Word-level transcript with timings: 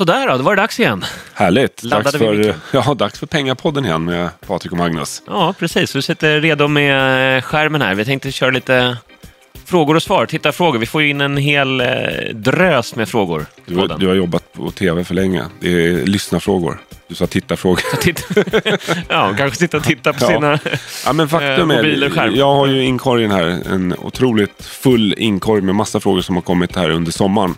Sådär 0.00 0.28
då, 0.28 0.36
då 0.36 0.42
var 0.42 0.56
det 0.56 0.62
dags 0.62 0.80
igen. 0.80 1.04
Härligt. 1.34 1.82
Dags 1.82 2.04
Laddade 2.04 2.18
för, 2.18 2.54
ja, 2.72 2.94
dags 2.94 3.18
för 3.18 3.26
Pengapodden 3.26 3.84
igen 3.84 4.04
med 4.04 4.28
Patrik 4.46 4.72
och 4.72 4.78
Magnus. 4.78 5.22
Ja, 5.26 5.54
precis. 5.58 5.92
Du 5.92 6.02
sitter 6.02 6.40
redo 6.40 6.68
med 6.68 7.36
eh, 7.36 7.42
skärmen 7.42 7.82
här. 7.82 7.94
Vi 7.94 8.04
tänkte 8.04 8.32
köra 8.32 8.50
lite 8.50 8.96
frågor 9.70 9.96
och 9.96 10.02
svar. 10.02 10.26
Titta 10.26 10.52
frågor. 10.52 10.78
Vi 10.78 10.86
får 10.86 11.02
ju 11.02 11.08
in 11.10 11.20
en 11.20 11.36
hel 11.36 11.80
eh, 11.80 11.86
drös 12.34 12.96
med 12.96 13.08
frågor 13.08 13.46
Du, 13.66 13.76
har- 13.76 13.98
du 13.98 14.06
har 14.08 14.14
jobbat 14.14 14.52
på 14.52 14.70
tv 14.70 15.04
för 15.04 15.14
länge. 15.14 15.42
Det 15.60 15.68
är 15.68 16.06
lyssnarfrågor. 16.06 16.80
Du 17.08 17.14
sa. 17.14 17.26
Titta. 17.26 17.54
ja, 19.08 19.34
kanske 19.38 19.58
sitta 19.58 19.76
och 19.76 19.82
titta 19.84 20.12
på 20.12 20.18
Ja. 20.24 20.28
sina... 20.28 20.58
Ja, 21.06 21.12
men 21.12 21.28
faktum 21.28 21.70
Eh, 21.70 21.76
är, 21.78 22.36
jag 22.36 22.54
har 22.54 22.66
ju 22.66 22.84
inkorgen 22.84 23.30
här, 23.30 23.44
en 23.70 23.94
otroligt 23.98 24.64
full 24.64 25.14
inkorg 25.18 25.62
med 25.62 25.74
massa 25.74 26.00
frågor 26.00 26.20
som 26.20 26.34
har 26.34 26.42
kommit 26.42 26.76
här 26.76 26.90
under 26.90 27.12
sommaren. 27.12 27.54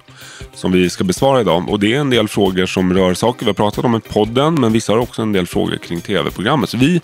Som 0.54 0.72
vi 0.72 0.90
ska 0.90 1.04
besvara 1.04 1.40
idag. 1.40 1.68
Och 1.68 1.80
det 1.80 1.94
är 1.94 1.98
en 2.00 2.10
del 2.10 2.28
frågor 2.28 2.66
som 2.66 2.94
rör 2.94 3.14
saker 3.14 3.44
vi 3.44 3.48
har 3.48 3.54
pratat 3.54 3.84
om 3.84 3.94
i 3.96 4.00
podden, 4.00 4.54
men 4.60 4.72
vissa 4.72 4.92
har 4.92 4.98
också 4.98 5.22
en 5.22 5.32
del 5.32 5.46
frågor 5.46 5.76
kring 5.76 6.00
tv-programmet. 6.00 6.70
Så 6.70 6.76
vi, 6.76 7.00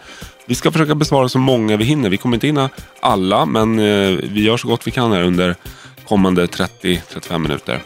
vi 0.48 0.54
ska 0.54 0.72
försöka 0.72 0.94
besvara 0.94 1.28
så 1.28 1.38
många 1.38 1.76
vi 1.76 1.84
hinner. 1.84 2.10
Vi 2.10 2.16
kommer 2.16 2.36
inte 2.36 2.46
hinna 2.46 2.70
alla, 3.00 3.46
men 3.46 3.78
eh, 3.78 4.18
vi 4.22 4.42
gör 4.42 4.56
så 4.56 4.68
gott 4.68 4.86
vi 4.86 4.90
kan 4.90 5.12
här 5.12 5.22
under 5.22 5.56
kommande 6.04 6.46
30-35 6.46 7.38
minuter. 7.38 7.82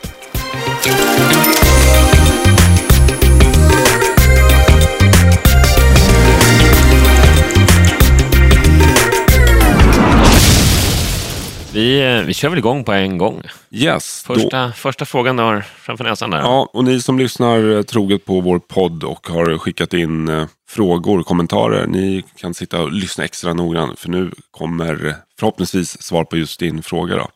Vi, 11.74 12.16
eh, 12.16 12.22
vi 12.22 12.34
kör 12.34 12.48
väl 12.48 12.58
igång 12.58 12.84
på 12.84 12.92
en 12.92 13.18
gång. 13.18 13.42
Yes, 13.70 14.24
då, 14.28 14.34
Första, 14.34 14.72
första 14.72 15.04
frågan 15.04 15.36
du 15.36 15.42
har 15.42 15.60
framför 15.60 16.04
näsan 16.04 16.30
där. 16.30 16.38
Ja, 16.38 16.70
och 16.72 16.84
ni 16.84 17.00
som 17.00 17.18
lyssnar 17.18 17.76
eh, 17.76 17.82
troget 17.82 18.24
på 18.24 18.40
vår 18.40 18.58
podd 18.58 19.04
och 19.04 19.26
har 19.26 19.58
skickat 19.58 19.94
in 19.94 20.28
eh, 20.28 20.46
frågor, 20.68 21.22
kommentarer. 21.22 21.86
Ni 21.86 22.24
kan 22.36 22.54
sitta 22.54 22.82
och 22.82 22.92
lyssna 22.92 23.24
extra 23.24 23.54
noggrant 23.54 23.98
för 23.98 24.08
nu 24.08 24.30
kommer 24.50 25.14
förhoppningsvis 25.38 26.02
svar 26.02 26.24
på 26.24 26.36
just 26.36 26.60
din 26.60 26.82
fråga. 26.82 27.16
Då. 27.16 27.28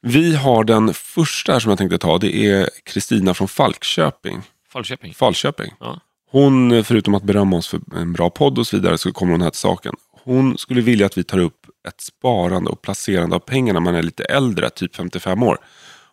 Vi 0.00 0.34
har 0.34 0.64
den 0.64 0.94
första 0.94 1.60
som 1.60 1.68
jag 1.68 1.78
tänkte 1.78 1.98
ta. 1.98 2.18
Det 2.18 2.46
är 2.46 2.68
Kristina 2.84 3.34
från 3.34 3.48
Falköping. 3.48 4.42
Falköping. 4.72 5.14
Falköping. 5.14 5.72
Ja. 5.80 6.00
Hon, 6.30 6.84
förutom 6.84 7.14
att 7.14 7.22
berömma 7.22 7.56
oss 7.56 7.68
för 7.68 7.80
en 7.96 8.12
bra 8.12 8.30
podd 8.30 8.58
och 8.58 8.66
så 8.66 8.76
vidare, 8.76 8.98
så 8.98 9.12
kommer 9.12 9.32
hon 9.32 9.42
här 9.42 9.50
till 9.50 9.58
saken. 9.58 9.94
Hon 10.24 10.58
skulle 10.58 10.80
vilja 10.80 11.06
att 11.06 11.18
vi 11.18 11.24
tar 11.24 11.38
upp 11.38 11.66
ett 11.88 12.00
sparande 12.00 12.70
och 12.70 12.82
placerande 12.82 13.36
av 13.36 13.40
pengar 13.40 13.72
när 13.72 13.80
man 13.80 13.94
är 13.94 14.02
lite 14.02 14.24
äldre, 14.24 14.70
typ 14.70 14.96
55 14.96 15.42
år. 15.42 15.58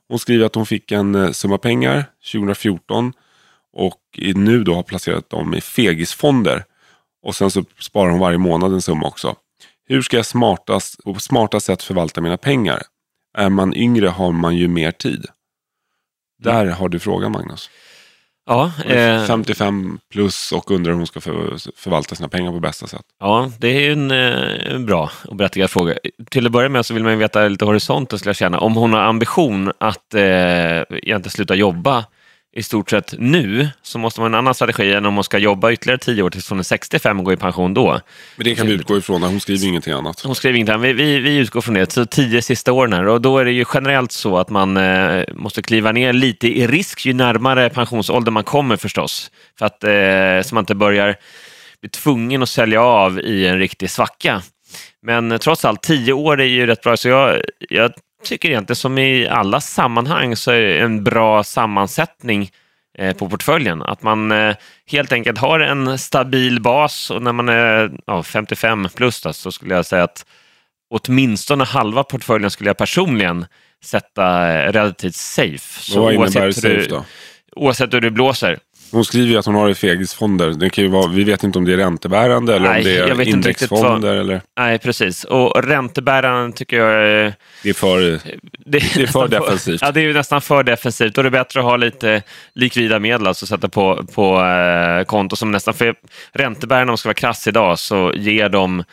Hon 0.07 0.19
skriver 0.19 0.45
att 0.45 0.55
hon 0.55 0.65
fick 0.65 0.91
en 0.91 1.15
eh, 1.15 1.31
summa 1.31 1.57
pengar 1.57 2.05
2014 2.31 3.13
och 3.73 4.19
nu 4.35 4.63
då 4.63 4.75
har 4.75 4.83
placerat 4.83 5.30
dem 5.30 5.53
i 5.53 5.61
fegisfonder. 5.61 6.65
Och 7.23 7.35
sen 7.35 7.52
så 7.52 7.63
sparar 7.80 8.09
hon 8.09 8.19
varje 8.19 8.37
månad 8.37 8.73
en 8.73 8.81
summa 8.81 9.07
också. 9.07 9.35
Hur 9.85 10.02
ska 10.02 10.17
jag 10.17 10.25
smartast, 10.25 11.03
på 11.03 11.13
smartast 11.13 11.65
sätt 11.65 11.83
förvalta 11.83 12.21
mina 12.21 12.37
pengar? 12.37 12.81
Är 13.37 13.49
man 13.49 13.73
yngre 13.75 14.07
har 14.07 14.31
man 14.31 14.55
ju 14.55 14.67
mer 14.67 14.91
tid. 14.91 15.25
Där 16.43 16.65
har 16.65 16.89
du 16.89 16.99
frågan 16.99 17.31
Magnus. 17.31 17.69
Ja, 18.50 18.72
eh, 18.86 19.25
55 19.25 20.00
plus 20.11 20.52
och 20.52 20.72
undrar 20.72 20.92
hur 20.92 20.97
hon 20.97 21.08
ska 21.08 21.22
för, 21.22 21.58
förvalta 21.75 22.16
sina 22.16 22.30
pengar 22.30 22.52
på 22.52 22.59
bästa 22.59 22.88
sätt. 22.88 23.05
ja, 23.19 23.52
det 23.58 23.67
är 23.67 23.92
en, 23.92 24.11
eh, 24.11 24.75
en 24.75 24.86
bra 24.86 25.11
och 25.25 25.36
berättigad 25.36 25.69
fråga. 25.69 25.94
Till 26.30 26.45
att 26.45 26.52
börja 26.52 26.70
med 26.70 26.86
så 26.86 26.94
vill 26.94 27.03
man 27.03 27.17
veta 27.17 27.47
lite 27.47 27.66
horisonten, 27.66 28.20
skulle 28.20 28.30
jag 28.30 28.36
känna. 28.36 28.59
Om 28.59 28.75
hon 28.75 28.94
har 28.94 29.00
ambition 29.00 29.72
att 29.77 30.14
eh, 30.14 30.22
egentligen 30.22 31.30
sluta 31.30 31.55
jobba 31.55 32.05
i 32.52 32.64
stort 32.64 32.89
sett 32.89 33.14
nu, 33.17 33.69
så 33.81 34.00
måste 34.00 34.22
man 34.22 34.33
ha 34.33 34.38
en 34.38 34.44
annan 34.44 34.53
strategi 34.53 34.94
än 34.94 35.05
om 35.05 35.16
hon 35.16 35.23
ska 35.23 35.38
jobba 35.38 35.72
ytterligare 35.72 36.00
tio 36.00 36.23
år 36.23 36.30
tills 36.30 36.50
hon 36.50 36.59
är 36.59 36.64
65 36.64 37.19
och 37.19 37.25
gå 37.25 37.33
i 37.33 37.38
pension 37.38 37.73
då. 37.73 38.00
Men 38.36 38.44
det 38.44 38.55
kan 38.55 38.67
vi 38.67 38.73
utgå 38.73 38.97
ifrån, 38.97 39.23
hon 39.23 39.39
skriver 39.39 39.67
ingenting 39.67 39.94
annat. 39.94 40.22
Hon 40.22 40.36
skrev 40.36 40.55
inte, 40.55 40.77
vi, 40.77 40.93
vi, 40.93 41.20
vi 41.20 41.38
utgår 41.38 41.61
från 41.61 41.73
det, 41.73 41.92
så 41.92 42.05
tio 42.05 42.42
sista 42.42 42.71
åren 42.71 42.93
här. 42.93 43.08
Och 43.08 43.21
då 43.21 43.38
är 43.38 43.45
det 43.45 43.52
ju 43.52 43.65
generellt 43.73 44.11
så 44.11 44.38
att 44.38 44.49
man 44.49 44.77
eh, 44.77 45.23
måste 45.33 45.61
kliva 45.61 45.92
ner 45.92 46.14
lite 46.14 46.48
i 46.48 46.67
risk 46.67 47.05
ju 47.05 47.14
närmare 47.14 47.70
pensionsålder 47.70 48.32
man 48.32 48.43
kommer 48.43 48.77
förstås. 48.77 49.32
För 49.59 49.65
att 49.65 49.83
eh, 49.83 50.48
så 50.49 50.55
man 50.55 50.61
inte 50.61 50.76
börjar 50.76 51.15
bli 51.82 51.89
tvungen 51.89 52.43
att 52.43 52.49
sälja 52.49 52.82
av 52.82 53.20
i 53.20 53.48
en 53.48 53.59
riktig 53.59 53.89
svacka. 53.89 54.42
Men 55.02 55.32
eh, 55.32 55.38
trots 55.38 55.65
allt, 55.65 55.82
tio 55.82 56.14
år 56.14 56.42
är 56.42 56.45
ju 56.45 56.65
rätt 56.65 56.82
bra. 56.82 56.98
Så 56.98 57.09
jag, 57.09 57.42
jag 57.70 57.92
tycker 58.23 58.49
egentligen 58.49 58.75
som 58.75 58.97
i 58.97 59.27
alla 59.27 59.61
sammanhang 59.61 60.35
så 60.35 60.52
är 60.52 60.61
det 60.61 60.80
en 60.80 61.03
bra 61.03 61.43
sammansättning 61.43 62.52
eh, 62.97 63.15
på 63.15 63.30
portföljen. 63.30 63.81
Att 63.81 64.03
man 64.03 64.31
eh, 64.31 64.55
helt 64.91 65.11
enkelt 65.11 65.37
har 65.37 65.59
en 65.59 65.99
stabil 65.99 66.61
bas 66.61 67.11
och 67.11 67.21
när 67.21 67.33
man 67.33 67.49
är 67.49 67.91
ja, 68.05 68.23
55 68.23 68.87
plus 68.95 69.21
då, 69.21 69.33
så 69.33 69.52
skulle 69.52 69.75
jag 69.75 69.85
säga 69.85 70.03
att 70.03 70.25
åtminstone 70.89 71.63
halva 71.63 72.03
portföljen 72.03 72.52
skulle 72.52 72.69
jag 72.69 72.77
personligen 72.77 73.45
sätta 73.83 74.52
eh, 74.53 74.71
relativt 74.71 75.15
safe. 75.15 75.81
Så 75.81 76.02
Vad 76.02 76.13
innebär 76.13 76.41
oavsett 76.45 76.63
hur 76.65 76.69
du- 76.75 76.83
safe 76.83 76.95
då? 76.95 77.05
Oavsett 77.55 77.93
hur 77.93 78.02
det 78.02 78.11
blåser. 78.11 78.59
Hon 78.92 79.05
skriver 79.05 79.27
ju 79.27 79.38
att 79.38 79.45
hon 79.45 79.55
har 79.55 79.66
det 79.66 79.72
i 79.72 79.76
fegisfonder. 79.76 80.50
Det 80.50 80.70
kan 80.70 80.83
ju 80.83 80.89
vara, 80.89 81.08
vi 81.08 81.23
vet 81.23 81.44
inte 81.44 81.60
om 81.60 81.66
det 81.66 81.73
är 81.73 81.77
räntebärande 81.77 82.55
eller 82.55 82.70
Nej, 82.70 82.77
om 82.80 82.83
det 82.83 82.92
är 82.92 83.05
riktigt 83.05 83.17
vad- 83.17 83.27
indexfonder. 83.27 84.16
Eller, 84.16 84.42
Nej, 84.58 84.80
precis. 84.80 85.23
Och 85.23 85.64
räntebäraren 85.64 86.54
tycker 86.54 86.77
jag 86.77 86.92
är... 86.92 87.33
det 87.64 87.70
är 87.70 87.73
för... 87.73 88.00
Det, 88.02 88.20
Det 88.66 88.77
är 89.02 89.08
för 89.08 89.27
defensivt. 89.27 89.82
Ja, 89.82 89.92
det 89.92 90.02
är 90.02 90.14
nästan 90.14 90.42
för 90.42 90.64
defensivt. 90.64 91.16
Då 91.16 91.22
är 91.22 91.23
det 91.23 91.32
bättre 91.32 91.60
att 91.60 91.66
ha 91.66 91.77
lite 91.77 92.22
likvida 92.55 93.00
medel, 93.00 93.27
alltså 93.27 93.45
sätta 93.45 93.70
på, 93.70 94.05
på 94.16 94.42
eh, 94.45 95.04
konto 95.04 95.36
som 95.36 95.52
nästan... 95.52 95.73
För 95.73 95.95
räntebärarna, 96.33 96.83
om 96.83 96.88
man 96.88 96.98
ska 96.98 97.10
vara 97.10 97.14
krass 97.14 97.48
idag, 97.48 97.80
så 97.80 98.14
ger 98.16 98.50
de 98.50 98.83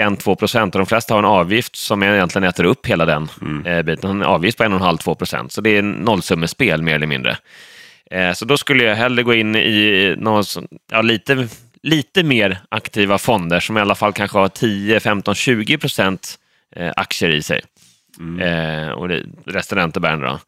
1-2 0.00 0.34
procent 0.34 0.74
och 0.74 0.78
de 0.78 0.86
flesta 0.86 1.14
har 1.14 1.18
en 1.18 1.24
avgift 1.24 1.76
som 1.76 2.02
egentligen 2.02 2.48
äter 2.48 2.64
upp 2.64 2.86
hela 2.86 3.04
den 3.04 3.28
Mm. 3.42 3.66
eh, 3.66 3.82
biten. 3.82 4.10
En 4.10 4.22
avgift 4.22 4.58
på 4.58 4.64
1,5-2 4.64 5.14
procent, 5.14 5.52
så 5.52 5.60
det 5.60 5.70
är 5.70 5.82
nollsummespel 5.82 6.82
mer 6.82 6.94
eller 6.94 7.06
mindre. 7.06 7.36
Eh, 8.12 8.32
så 8.32 8.44
då 8.44 8.56
skulle 8.56 8.84
jag 8.84 8.96
hellre 8.96 9.22
gå 9.22 9.34
in 9.34 9.56
i 9.56 10.14
någon, 10.18 10.44
som- 10.44 10.68
ja, 10.92 11.02
lite, 11.02 11.48
lite 11.82 12.22
mer 12.22 12.58
aktiva 12.68 13.18
fonder 13.18 13.60
som 13.60 13.78
i 13.78 13.80
alla 13.80 13.94
fall 13.94 14.12
kanske 14.12 14.38
har 14.38 14.48
10, 14.48 15.00
15, 15.00 15.34
20 15.34 15.78
procent 15.78 16.38
eh, 16.76 16.92
aktier 16.96 17.30
i 17.30 17.42
sig. 17.42 17.60
Eh, 18.40 18.88
och 18.88 19.08
det, 19.08 19.22
resten 19.46 19.78
räntebärande 19.78 20.26
då. 20.26 20.38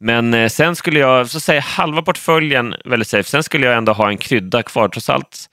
Men 0.00 0.34
eh, 0.34 0.48
sen 0.48 0.76
skulle 0.76 0.98
jag, 0.98 1.30
så 1.30 1.40
säga 1.40 1.60
halva 1.60 2.02
portföljen 2.02 2.74
väldigt 2.84 3.08
safe. 3.08 3.28
Sen 3.30 3.42
skulle 3.42 3.66
jag 3.66 3.76
ändå 3.76 3.92
ha 3.92 4.08
en 4.08 4.18
krydda 4.18 4.62
kvar. 4.62 4.88
Trots 4.88 5.10
allt, 5.10 5.46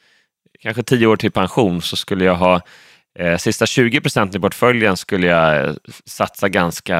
kanske 0.61 0.83
10 0.83 1.07
år 1.07 1.15
till 1.15 1.31
pension, 1.31 1.81
så 1.81 1.95
skulle 1.95 2.25
jag 2.25 2.35
ha 2.35 2.61
eh, 3.19 3.37
sista 3.37 3.65
20 3.65 4.01
procenten 4.01 4.39
i 4.39 4.41
portföljen 4.41 4.97
skulle 4.97 5.27
jag 5.27 5.65
eh, 5.67 5.73
satsa 6.05 6.49
ganska 6.49 6.97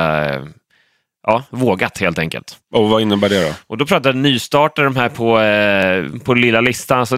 ja, 1.27 1.43
vågat 1.49 1.97
helt 1.97 2.19
enkelt. 2.19 2.57
Och 2.73 2.89
vad 2.89 3.01
innebär 3.01 3.29
det 3.29 3.47
då? 3.47 3.53
Och 3.67 3.77
då 3.77 3.85
pratar 3.85 4.09
jag 4.09 4.17
nystartare 4.17 4.85
de 4.85 4.95
här 4.95 5.09
på, 5.09 5.39
eh, 5.39 6.21
på 6.23 6.33
lilla 6.33 6.61
listan. 6.61 6.99
Alltså, 6.99 7.17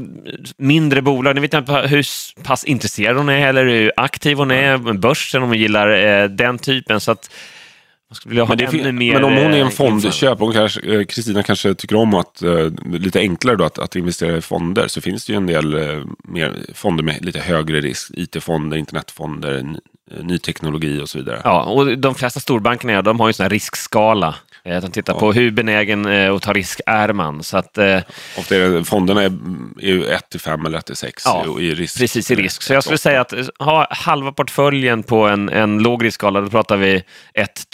mindre 0.58 1.02
bolag, 1.02 1.36
ni 1.36 1.42
vet 1.42 1.54
inte 1.54 1.74
hur 1.74 2.06
pass 2.44 2.64
intresserad 2.64 3.18
hon 3.18 3.30
är 3.30 3.48
eller 3.48 3.66
hur 3.66 3.92
aktiv 3.98 4.38
hon 4.38 4.52
är 4.52 4.78
med 4.78 5.00
börsen, 5.00 5.44
om 5.44 5.50
hon 5.50 5.58
gillar 5.58 6.22
eh, 6.24 6.30
den 6.30 6.58
typen. 6.58 7.00
Så 7.00 7.12
att 7.12 7.30
Men, 8.26 8.48
fin- 8.68 8.98
mer... 8.98 9.14
men 9.14 9.24
om 9.24 9.34
hon 9.34 9.44
är 9.44 9.50
eh, 9.50 9.60
en 9.60 9.66
info. 9.66 9.88
fondköp, 9.88 10.40
kanske, 10.54 10.82
eh, 10.96 11.04
Kristina 11.04 11.44
kanske 11.44 11.74
tycker 11.74 11.96
om 11.96 12.14
att 12.14 12.42
eh, 12.42 12.70
lite 12.92 13.20
enklare 13.20 13.56
då 13.56 13.64
att, 13.64 13.80
att 13.80 13.96
investera 13.96 14.38
i 14.38 14.42
fonder, 14.42 14.88
så 14.88 15.02
finns 15.02 15.26
det 15.26 15.34
ju 15.34 15.38
en 15.38 15.48
del 15.48 15.74
eh, 15.74 16.04
mer 16.24 16.56
fonder 16.74 17.04
med 17.04 17.26
lite 17.26 17.40
högre 17.40 17.82
risk. 17.82 18.12
IT-fonder, 18.14 18.78
internetfonder, 18.78 19.58
eh, 19.58 19.64
ny 20.22 20.38
teknologi 20.38 21.02
och 21.02 21.10
så 21.10 21.18
vidare. 21.18 21.42
Ja, 21.44 21.64
och 21.64 21.98
de 21.98 22.16
flesta 22.16 22.40
storbankerna 22.40 23.02
de 23.02 23.20
har 23.20 23.28
ju 23.28 23.44
en 23.44 23.50
riskskala. 23.50 24.36
Eh, 24.64 24.82
De 24.82 24.92
tittar 24.92 25.14
på 25.14 25.34
hur 25.34 25.52
benägen 25.52 26.06
eh, 26.06 26.36
att 26.36 26.42
ta 26.42 26.54
risk 26.54 26.82
är 26.86 27.14
man. 27.14 27.44
Så 27.44 27.58
att, 27.58 27.78
eh, 27.78 28.00
Ofta 28.38 28.56
är 28.56 28.70
det, 28.70 28.84
fonderna 28.84 29.22
är, 29.24 29.32
är 29.82 29.88
ju 29.88 30.06
1 30.06 30.30
till 30.30 30.40
5 30.40 30.66
eller 30.66 30.78
1 30.78 30.86
till 30.86 30.96
6 30.96 31.24
Ja, 31.26 31.60
i 31.60 31.74
risk. 31.76 31.98
Precis, 31.98 32.32
i 32.32 32.36
risk. 32.36 32.62
Så 32.62 32.74
jag 32.74 32.84
skulle 32.84 32.98
säga 32.98 33.22
att 33.22 33.34
eh, 33.34 33.46
ha 33.60 33.88
halva 33.90 34.32
portföljen 34.32 35.04
på 35.04 35.28
en, 35.28 35.50
en 35.50 35.78
låg 35.84 36.04
riskskala, 36.06 36.42
då 36.42 36.50
pratar 36.50 36.78
vi 36.78 37.04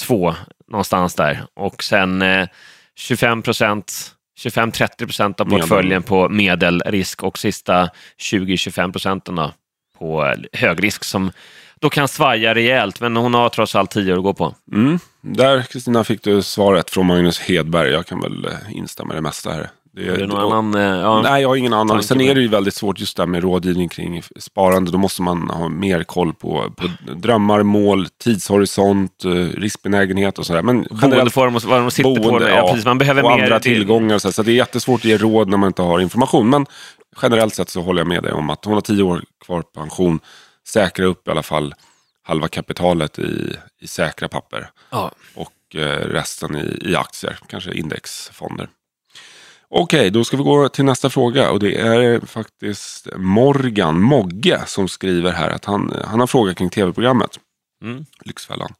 1-2 0.01 0.35
någonstans 0.71 1.15
där. 1.15 1.43
Och 1.55 1.83
sen 1.83 2.21
eh, 2.21 2.47
25 2.95 3.41
procent 3.41 4.13
25-30 4.43 4.97
procent 4.97 5.39
av 5.41 5.45
portföljen 5.45 6.03
på 6.03 6.29
medelrisk 6.29 7.23
och 7.23 7.37
sista 7.37 7.89
20-25 8.21 8.91
procenten 8.91 9.39
på 9.99 10.25
eh, 10.25 10.59
högrisk 10.59 11.03
som 11.03 11.31
då 11.81 11.89
kan 11.89 12.07
svaja 12.07 12.55
rejält, 12.55 13.01
men 13.01 13.15
hon 13.17 13.33
har 13.33 13.49
trots 13.49 13.75
allt 13.75 13.91
10 13.91 14.13
år 14.13 14.17
att 14.17 14.23
gå 14.23 14.33
på. 14.33 14.55
Mm. 14.73 14.99
Där 15.21 15.61
Kristina 15.61 16.03
fick 16.03 16.23
du 16.23 16.41
svaret 16.41 16.89
från 16.89 17.05
Magnus 17.05 17.39
Hedberg. 17.39 17.91
Jag 17.91 18.05
kan 18.05 18.19
väl 18.21 18.45
eh, 18.45 18.51
instämma 18.77 19.13
i 19.13 19.15
det 19.15 19.21
mesta 19.21 19.51
här. 19.51 19.69
Det, 19.95 20.07
Är 20.07 20.17
det 20.17 20.27
någon 20.27 20.53
annan? 20.53 20.75
eh, 20.75 20.99
Ja. 21.01 21.21
Nej, 21.21 21.41
jag 21.41 21.49
har 21.49 21.55
ingen 21.55 21.73
annan. 21.73 22.03
Sen 22.03 22.21
är 22.21 22.27
det. 22.27 22.33
det 22.33 22.41
ju 22.41 22.47
väldigt 22.47 22.73
svårt 22.73 22.99
just 22.99 23.17
där 23.17 23.25
med 23.25 23.43
rådgivning 23.43 23.89
kring 23.89 24.21
sparande. 24.39 24.91
Då 24.91 24.97
måste 24.97 25.21
man 25.21 25.49
ha 25.49 25.69
mer 25.69 26.03
koll 26.03 26.33
på, 26.33 26.73
på 26.77 26.87
drömmar, 27.15 27.63
mål, 27.63 28.07
tidshorisont, 28.23 29.25
eh, 29.25 29.29
riskbenägenhet 29.59 30.39
och 30.39 30.45
sådär. 30.45 30.61
Men 30.61 30.87
Boendeform 30.91 31.55
och 31.55 31.63
vad 31.63 31.81
de 31.81 31.91
sitter 31.91 32.15
på. 32.15 32.21
boende, 32.21 32.49
Ja, 32.49 32.67
precis, 32.67 32.85
man 32.85 32.97
behöver 32.97 33.23
och 33.23 33.31
mer 33.31 33.43
andra 33.43 33.57
det- 33.57 33.63
tillgångar. 33.63 34.17
Så, 34.17 34.31
så 34.31 34.43
det 34.43 34.51
är 34.51 34.55
jättesvårt 34.55 34.99
att 34.99 35.05
ge 35.05 35.17
råd 35.17 35.49
när 35.49 35.57
man 35.57 35.67
inte 35.67 35.81
har 35.81 35.99
information. 35.99 36.49
Men 36.49 36.65
generellt 37.21 37.55
sett 37.55 37.69
så 37.69 37.81
håller 37.81 37.99
jag 37.99 38.07
med 38.07 38.23
dig 38.23 38.31
om 38.31 38.49
att 38.49 38.65
hon 38.65 38.73
har 38.73 38.81
tio 38.81 39.03
år 39.03 39.21
kvar 39.45 39.61
pension. 39.61 40.19
Säkra 40.67 41.05
upp 41.05 41.27
i 41.27 41.31
alla 41.31 41.43
fall 41.43 41.75
halva 42.23 42.47
kapitalet 42.47 43.19
i, 43.19 43.55
i 43.79 43.87
säkra 43.87 44.27
papper. 44.27 44.69
Ja. 44.89 45.11
Och 45.35 45.75
eh, 45.75 46.07
resten 46.07 46.55
i, 46.55 46.89
i 46.91 46.95
aktier, 46.95 47.39
kanske 47.47 47.73
indexfonder. 47.73 48.69
Okej, 49.69 50.09
då 50.09 50.23
ska 50.23 50.37
vi 50.37 50.43
gå 50.43 50.69
till 50.69 50.85
nästa 50.85 51.09
fråga. 51.09 51.51
Och 51.51 51.59
det 51.59 51.77
är 51.77 52.19
faktiskt 52.19 53.07
Morgan 53.15 54.01
Mogge 54.01 54.61
som 54.65 54.87
skriver 54.87 55.31
här 55.31 55.49
att 55.49 55.65
han, 55.65 55.93
han 56.05 56.19
har 56.19 56.27
frågat 56.27 56.57
kring 56.57 56.69
tv-programmet. 56.69 57.39
Mm. 57.83 58.05
Lyxfällan. 58.25 58.73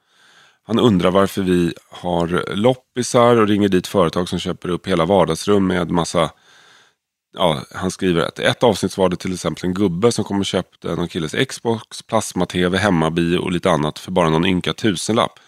Han 0.63 0.79
undrar 0.79 1.11
varför 1.11 1.41
vi 1.41 1.73
har 1.89 2.55
loppisar 2.55 3.37
och 3.37 3.47
ringer 3.47 3.69
dit 3.69 3.87
företag 3.87 4.29
som 4.29 4.39
köper 4.39 4.69
upp 4.69 4.87
hela 4.87 5.05
vardagsrum 5.05 5.67
med 5.67 5.91
massa 5.91 6.31
Ja, 7.39 7.61
han 7.71 7.91
skriver 7.91 8.21
att 8.21 8.39
ett 8.39 8.63
avsnitt 8.63 8.97
var 8.97 9.09
det 9.09 9.15
till 9.15 9.33
exempel 9.33 9.65
en 9.65 9.73
gubbe 9.73 10.11
som 10.11 10.23
kom 10.23 10.39
och 10.39 10.45
köpte 10.45 10.95
någon 10.95 11.07
killes 11.07 11.35
Xbox, 11.49 12.03
plasma-tv, 12.03 12.77
hemmabio 12.77 13.37
och 13.37 13.51
lite 13.51 13.71
annat 13.71 13.99
för 13.99 14.11
bara 14.11 14.29
någon 14.29 14.45
ynka 14.45 14.73
tusenlapp. 14.73 15.39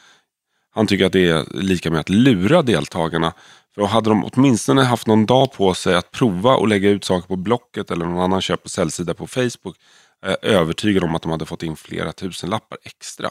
Han 0.72 0.88
tycker 0.88 1.06
att 1.06 1.12
det 1.12 1.30
är 1.30 1.46
lika 1.54 1.92
med 1.92 2.00
att 2.00 2.10
lura 2.10 2.62
deltagarna. 2.62 3.34
För 3.76 3.86
hade 3.86 4.10
de 4.10 4.26
åtminstone 4.26 4.84
haft 4.84 5.08
någon 5.08 5.26
dag 5.26 5.54
på 5.54 5.74
sig 5.74 5.96
att 5.96 6.12
prova 6.12 6.56
och 6.56 6.68
lägga 6.68 6.90
ut 6.90 7.06
saker 7.06 7.28
på 7.28 7.36
Blocket 7.36 7.92
eller 7.92 8.06
någon 8.06 8.24
annan 8.24 8.42
köp 8.42 8.64
och 8.64 8.72
säljsida 8.72 9.14
på 9.14 9.28
Facebook. 9.28 9.78
är 10.22 10.30
jag 10.30 10.44
övertygad 10.44 11.04
om 11.04 11.16
att 11.16 11.22
de 11.22 11.32
hade 11.32 11.46
fått 11.46 11.64
in 11.64 11.76
flera 11.76 12.12
tusenlappar 12.12 12.78
extra. 12.84 13.30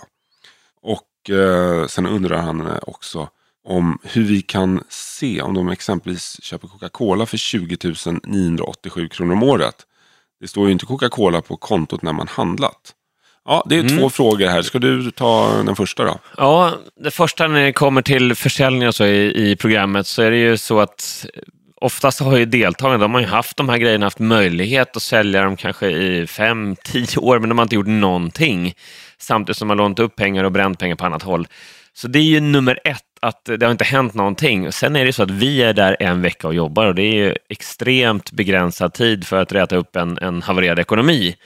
Och 0.82 1.30
eh, 1.30 1.86
sen 1.86 2.06
undrar 2.06 2.38
han 2.38 2.66
eh, 2.66 2.78
också 2.82 3.28
om 3.64 3.98
hur 4.02 4.24
vi 4.24 4.42
kan 4.42 4.82
se 4.88 5.42
om 5.42 5.54
de 5.54 5.68
exempelvis 5.68 6.44
köper 6.44 6.68
Coca-Cola 6.68 7.26
för 7.26 7.36
20 7.36 7.76
987 8.26 9.08
kronor 9.08 9.32
om 9.32 9.42
året. 9.42 9.74
Det 10.40 10.48
står 10.48 10.66
ju 10.66 10.72
inte 10.72 10.86
Coca-Cola 10.86 11.40
på 11.40 11.56
kontot 11.56 12.02
när 12.02 12.12
man 12.12 12.28
handlat. 12.28 12.94
Ja, 13.44 13.66
det 13.68 13.74
är 13.76 13.80
Mm. 13.80 13.98
två 13.98 14.10
frågor 14.10 14.46
här. 14.46 14.62
Ska 14.62 14.78
du 14.78 15.10
ta 15.10 15.62
den 15.62 15.76
första 15.76 16.04
då? 16.04 16.18
Ja, 16.36 16.72
det 17.04 17.10
första 17.10 17.48
när 17.48 17.64
det 17.64 17.72
kommer 17.72 18.02
till 18.02 18.34
försäljning 18.34 18.88
och 18.88 18.94
så 18.94 19.04
i, 19.04 19.50
i 19.50 19.56
programmet 19.56 20.06
så 20.06 20.22
är 20.22 20.30
det 20.30 20.36
ju 20.36 20.56
så 20.56 20.80
att 20.80 21.26
oftast 21.80 22.20
har 22.20 22.36
ju 22.36 22.44
deltagarna, 22.44 22.98
de 22.98 23.14
har 23.14 23.20
ju 23.20 23.26
haft 23.26 23.56
de 23.56 23.68
här 23.68 23.78
grejerna, 23.78 24.06
haft 24.06 24.18
möjlighet 24.18 24.96
att 24.96 25.02
sälja 25.02 25.42
dem 25.42 25.56
kanske 25.56 25.90
i 25.90 26.26
fem, 26.26 26.76
tio 26.84 27.18
år, 27.18 27.38
men 27.38 27.48
de 27.48 27.58
har 27.58 27.62
inte 27.62 27.74
gjort 27.74 27.86
någonting. 27.86 28.74
Samtidigt 29.18 29.56
som 29.56 29.68
har 29.68 29.76
lånat 29.76 29.98
upp 29.98 30.16
pengar 30.16 30.44
och 30.44 30.52
bränt 30.52 30.78
pengar 30.78 30.96
på 30.96 31.06
annat 31.06 31.22
håll. 31.22 31.46
Så 31.98 32.08
det 32.08 32.18
är 32.18 32.22
ju 32.22 32.40
nummer 32.40 32.78
ett, 32.84 33.04
att 33.20 33.44
det 33.44 33.62
har 33.62 33.70
inte 33.70 33.84
hänt 33.84 34.14
någonting. 34.14 34.66
Och 34.66 34.74
Sen 34.74 34.96
är 34.96 35.04
det 35.04 35.12
så 35.12 35.22
att 35.22 35.30
vi 35.30 35.62
är 35.62 35.72
där 35.72 35.96
en 36.00 36.22
vecka 36.22 36.46
och 36.48 36.54
jobbar 36.54 36.86
och 36.86 36.94
det 36.94 37.02
är 37.02 37.14
ju 37.14 37.34
extremt 37.48 38.32
begränsad 38.32 38.94
tid 38.94 39.26
för 39.26 39.36
att 39.36 39.52
räta 39.52 39.76
upp 39.76 39.96
en, 39.96 40.18
en 40.18 40.42
havererad 40.42 40.78
ekonomi. 40.78 41.36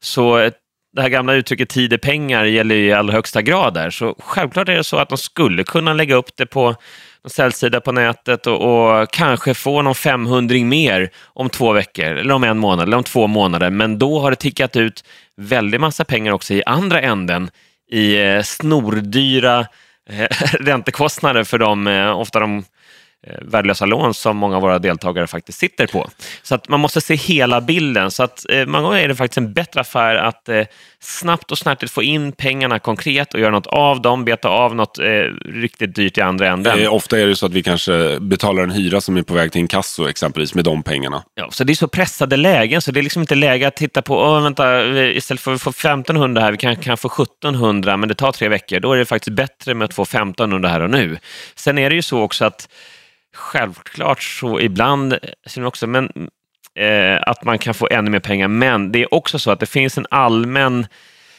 Så 0.00 0.50
det 0.92 1.02
här 1.02 1.08
gamla 1.08 1.34
uttrycket 1.34 1.68
tid 1.68 1.92
är 1.92 1.98
pengar 1.98 2.44
gäller 2.44 2.74
ju 2.74 2.86
i 2.86 2.92
allra 2.92 3.12
högsta 3.12 3.42
grad 3.42 3.74
där. 3.74 3.90
Så 3.90 4.16
självklart 4.18 4.68
är 4.68 4.76
det 4.76 4.84
så 4.84 4.96
att 4.96 5.08
de 5.08 5.18
skulle 5.18 5.64
kunna 5.64 5.92
lägga 5.92 6.14
upp 6.14 6.36
det 6.36 6.46
på 6.46 6.74
en 7.24 7.30
säljsida 7.30 7.80
på 7.80 7.92
nätet 7.92 8.46
och, 8.46 9.00
och 9.00 9.10
kanske 9.10 9.54
få 9.54 9.82
någon 9.82 9.94
500 9.94 10.56
mer 10.64 11.10
om 11.24 11.50
två 11.50 11.72
veckor, 11.72 12.04
eller 12.04 12.34
om 12.34 12.44
en 12.44 12.58
månad, 12.58 12.86
eller 12.86 12.96
om 12.96 13.04
två 13.04 13.26
månader. 13.26 13.70
Men 13.70 13.98
då 13.98 14.20
har 14.20 14.30
det 14.30 14.36
tickat 14.36 14.76
ut 14.76 15.04
väldigt 15.36 15.80
massa 15.80 16.04
pengar 16.04 16.32
också 16.32 16.54
i 16.54 16.62
andra 16.66 17.00
änden 17.00 17.50
i 17.90 18.22
eh, 18.22 18.42
snordyra 18.42 19.66
Eh, 20.10 20.26
räntekostnader 20.60 21.44
för 21.44 21.58
de, 21.58 21.86
eh, 21.86 22.18
ofta 22.18 22.40
de 22.40 22.64
värdelösa 23.42 23.86
lån 23.86 24.14
som 24.14 24.36
många 24.36 24.56
av 24.56 24.62
våra 24.62 24.78
deltagare 24.78 25.26
faktiskt 25.26 25.58
sitter 25.58 25.86
på. 25.86 26.10
Så 26.42 26.54
att 26.54 26.68
man 26.68 26.80
måste 26.80 27.00
se 27.00 27.14
hela 27.14 27.60
bilden. 27.60 28.10
Så 28.10 28.22
att 28.22 28.50
eh, 28.50 28.66
många 28.66 28.82
gånger 28.82 29.00
är 29.00 29.08
det 29.08 29.14
faktiskt 29.14 29.38
en 29.38 29.52
bättre 29.52 29.80
affär 29.80 30.14
att 30.14 30.48
eh, 30.48 30.62
snabbt 31.00 31.52
och 31.52 31.58
snärtigt 31.58 31.92
få 31.92 32.02
in 32.02 32.32
pengarna 32.32 32.78
konkret 32.78 33.34
och 33.34 33.40
göra 33.40 33.50
något 33.50 33.66
av 33.66 34.02
dem, 34.02 34.24
beta 34.24 34.48
av 34.48 34.74
något 34.74 34.98
eh, 34.98 35.04
riktigt 35.44 35.94
dyrt 35.94 36.18
i 36.18 36.20
andra 36.20 36.48
änden. 36.48 36.82
Eh, 36.82 36.94
ofta 36.94 37.18
är 37.18 37.26
det 37.26 37.36
så 37.36 37.46
att 37.46 37.52
vi 37.52 37.62
kanske 37.62 38.20
betalar 38.20 38.62
en 38.62 38.70
hyra 38.70 39.00
som 39.00 39.16
är 39.16 39.22
på 39.22 39.34
väg 39.34 39.52
till 39.52 39.60
en 39.60 39.68
kasso 39.68 40.08
exempelvis 40.08 40.54
med 40.54 40.64
de 40.64 40.82
pengarna. 40.82 41.22
Ja, 41.34 41.48
så 41.50 41.64
det 41.64 41.72
är 41.72 41.74
så 41.74 41.88
pressade 41.88 42.36
lägen, 42.36 42.82
så 42.82 42.92
det 42.92 43.00
är 43.00 43.02
liksom 43.02 43.22
inte 43.22 43.34
läge 43.34 43.68
att 43.68 43.76
titta 43.76 44.02
på, 44.02 44.16
Åh, 44.16 44.42
vänta, 44.42 44.84
eh, 44.84 45.16
istället 45.16 45.40
för 45.40 45.54
att 45.54 45.62
få 45.62 45.70
1500 45.70 46.42
här, 46.42 46.52
vi 46.52 46.58
kan, 46.58 46.76
kan 46.76 46.96
få 46.96 47.08
1700, 47.08 47.96
men 47.96 48.08
det 48.08 48.14
tar 48.14 48.32
tre 48.32 48.48
veckor. 48.48 48.80
Då 48.80 48.92
är 48.92 48.98
det 48.98 49.04
faktiskt 49.04 49.36
bättre 49.36 49.74
med 49.74 49.84
att 49.84 49.94
få 49.94 50.02
1500 50.02 50.68
här 50.68 50.80
och 50.80 50.90
nu. 50.90 51.18
Sen 51.54 51.78
är 51.78 51.90
det 51.90 51.96
ju 51.96 52.02
så 52.02 52.20
också 52.20 52.44
att 52.44 52.68
självklart 53.36 54.22
så 54.22 54.60
ibland, 54.60 55.12
eh, 55.12 55.66
också, 55.66 55.86
men, 55.86 56.10
eh, 56.78 57.22
att 57.26 57.44
man 57.44 57.58
kan 57.58 57.74
få 57.74 57.88
ännu 57.90 58.10
mer 58.10 58.20
pengar, 58.20 58.48
men 58.48 58.92
det 58.92 59.02
är 59.02 59.14
också 59.14 59.38
så 59.38 59.50
att 59.50 59.60
det 59.60 59.66
finns 59.66 59.98
en 59.98 60.06
allmän 60.10 60.86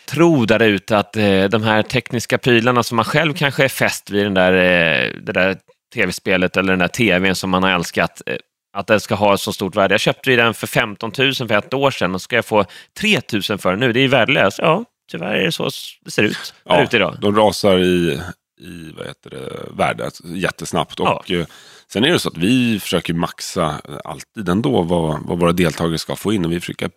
tro 0.08 0.46
där 0.46 0.60
ute 0.60 0.98
att 0.98 1.18
eh, 1.18 1.44
de 1.44 1.64
här 1.64 1.84
tekniska 1.84 2.38
prylarna 2.38 2.84
som 2.84 2.96
man 2.96 3.06
själv 3.06 3.34
kanske 3.34 3.64
är 3.64 3.70
fäst 3.70 4.10
vid, 4.10 4.26
den 4.26 4.34
där, 4.34 4.54
eh, 4.54 5.12
det 5.22 5.32
där 5.32 5.58
tv-spelet 5.94 6.58
eller 6.58 6.72
den 6.72 6.80
där 6.80 6.88
tvn 6.88 7.36
som 7.36 7.50
man 7.50 7.64
har 7.64 7.70
älskat, 7.70 8.22
eh, 8.26 8.36
att 8.78 8.88
den 8.88 9.00
ska 9.00 9.16
ha 9.16 9.38
så 9.38 9.54
stort 9.54 9.76
värde. 9.76 9.94
Jag 9.94 10.00
köpte 10.00 10.36
den 10.36 10.54
för 10.54 10.68
15 10.68 11.12
000 11.18 11.34
för 11.34 11.52
ett 11.52 11.74
år 11.74 11.92
sedan 11.92 12.16
och 12.16 12.22
ska 12.22 12.36
jag 12.36 12.46
få 12.46 12.66
3 13.00 13.22
000 13.34 13.42
för 13.42 13.70
den 13.70 13.80
nu. 13.80 13.94
Det 13.94 14.00
är 14.00 14.02
ju 14.02 14.08
värdelöst. 14.08 14.60
Ja, 14.60 14.86
tyvärr 15.12 15.36
är 15.36 15.46
det 15.46 15.52
så 15.52 15.70
det 16.06 16.12
ser 16.12 16.24
ut 16.24 16.54
ute 16.80 16.96
idag. 16.96 17.18
De 17.22 17.36
rasar 17.36 17.78
i, 17.80 18.22
i 18.62 18.92
vad 18.98 19.08
heter 19.08 19.30
det, 19.30 19.60
värde 19.78 20.10
jättesnabbt. 20.24 21.00
Och, 21.00 21.32
eh, 21.32 21.46
Sen 21.94 22.04
är 22.04 22.12
det 22.12 22.20
så 22.20 22.30
att 22.30 22.38
vi 22.38 22.80
försöker 22.80 23.14
maxa 23.14 23.82
alltid 24.04 24.50
ändå 24.50 24.82
vad, 24.82 25.20
vad 25.26 25.40
våra 25.40 25.52
deltagare 25.52 25.98
ska 25.98 26.16
få 26.16 26.34
in. 26.34 26.46
Och 26.46 26.52
vi 26.52 26.60
försöker 26.60 26.90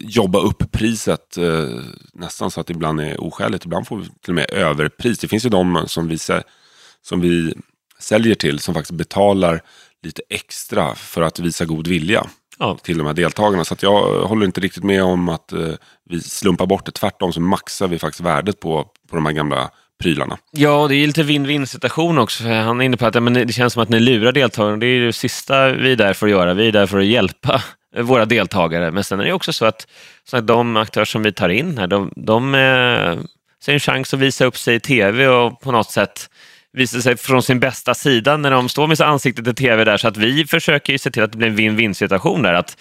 jobba 0.00 0.38
upp 0.38 0.72
priset 0.72 1.36
eh, 1.36 1.68
nästan 2.12 2.50
så 2.50 2.60
att 2.60 2.66
det 2.66 2.72
ibland 2.72 3.00
är 3.00 3.20
oskäligt. 3.20 3.64
Ibland 3.64 3.86
får 3.86 3.96
vi 3.96 4.04
till 4.04 4.30
och 4.30 4.34
med 4.34 4.50
överpris. 4.50 5.18
Det 5.18 5.28
finns 5.28 5.44
ju 5.44 5.48
de 5.48 5.84
som 5.86 6.08
vi, 6.08 6.18
som 7.02 7.20
vi 7.20 7.54
säljer 7.98 8.34
till 8.34 8.58
som 8.60 8.74
faktiskt 8.74 8.98
betalar 8.98 9.60
lite 10.02 10.22
extra 10.30 10.94
för 10.94 11.22
att 11.22 11.38
visa 11.38 11.64
god 11.64 11.86
vilja 11.86 12.26
Ja. 12.58 12.78
till 12.82 12.98
de 12.98 13.06
här 13.06 13.14
deltagarna. 13.14 13.64
Så 13.64 13.76
jag 13.80 14.26
håller 14.26 14.46
inte 14.46 14.60
riktigt 14.60 14.84
med 14.84 15.02
om 15.02 15.28
att 15.28 15.52
eh, 15.52 15.72
vi 16.10 16.20
slumpar 16.20 16.66
bort 16.66 16.86
det. 16.86 16.92
Tvärtom 16.92 17.32
så 17.32 17.40
maxar 17.40 17.88
vi 17.88 17.98
faktiskt 17.98 18.20
värdet 18.20 18.60
på, 18.60 18.84
på 19.08 19.16
de 19.16 19.26
här 19.26 19.32
gamla 19.32 19.70
prylarna. 19.98 20.38
Ja, 20.50 20.86
det 20.88 20.94
är 20.94 21.06
lite 21.06 21.22
win-win 21.22 21.66
situation 21.66 22.18
också. 22.18 22.42
För 22.42 22.50
han 22.50 22.80
är 22.80 22.84
inne 22.84 22.96
på 22.96 23.06
att 23.06 23.14
ja, 23.14 23.20
men 23.20 23.32
det 23.32 23.52
känns 23.52 23.72
som 23.72 23.82
att 23.82 23.88
ni 23.88 24.00
lurar 24.00 24.32
deltagarna. 24.32 24.76
Det 24.76 24.86
är 24.86 25.00
det 25.00 25.12
sista 25.12 25.72
vi 25.72 25.92
är 25.92 25.96
där 25.96 26.12
för 26.12 26.26
att 26.26 26.32
göra. 26.32 26.54
Vi 26.54 26.68
är 26.68 26.72
där 26.72 26.86
för 26.86 26.98
att 26.98 27.06
hjälpa 27.06 27.62
våra 27.96 28.24
deltagare. 28.24 28.90
Men 28.90 29.04
sen 29.04 29.20
är 29.20 29.24
det 29.24 29.32
också 29.32 29.52
så 29.52 29.66
att, 29.66 29.86
så 30.24 30.36
att 30.36 30.46
de 30.46 30.76
aktörer 30.76 31.04
som 31.04 31.22
vi 31.22 31.32
tar 31.32 31.48
in 31.48 31.78
här, 31.78 31.86
de, 31.86 32.12
de 32.16 32.54
eh, 32.54 33.18
ser 33.64 33.72
en 33.72 33.80
chans 33.80 34.14
att 34.14 34.20
visa 34.20 34.44
upp 34.44 34.56
sig 34.56 34.74
i 34.74 34.80
tv 34.80 35.28
och 35.28 35.60
på 35.60 35.72
något 35.72 35.90
sätt 35.90 36.30
visa 36.72 37.00
sig 37.00 37.16
från 37.16 37.42
sin 37.42 37.60
bästa 37.60 37.94
sida 37.94 38.36
när 38.36 38.50
de 38.50 38.68
står 38.68 38.86
med 38.86 38.98
sitt 38.98 39.06
ansikte 39.06 39.50
i 39.50 39.54
tv 39.54 39.84
där. 39.84 39.96
Så 39.96 40.08
att 40.08 40.16
vi 40.16 40.46
försöker 40.46 40.92
ju 40.92 40.98
se 40.98 41.10
till 41.10 41.22
att 41.22 41.32
det 41.32 41.38
blir 41.38 41.48
en 41.48 41.56
win-win 41.56 41.92
situation 41.92 42.42
där. 42.42 42.54
Att, 42.54 42.76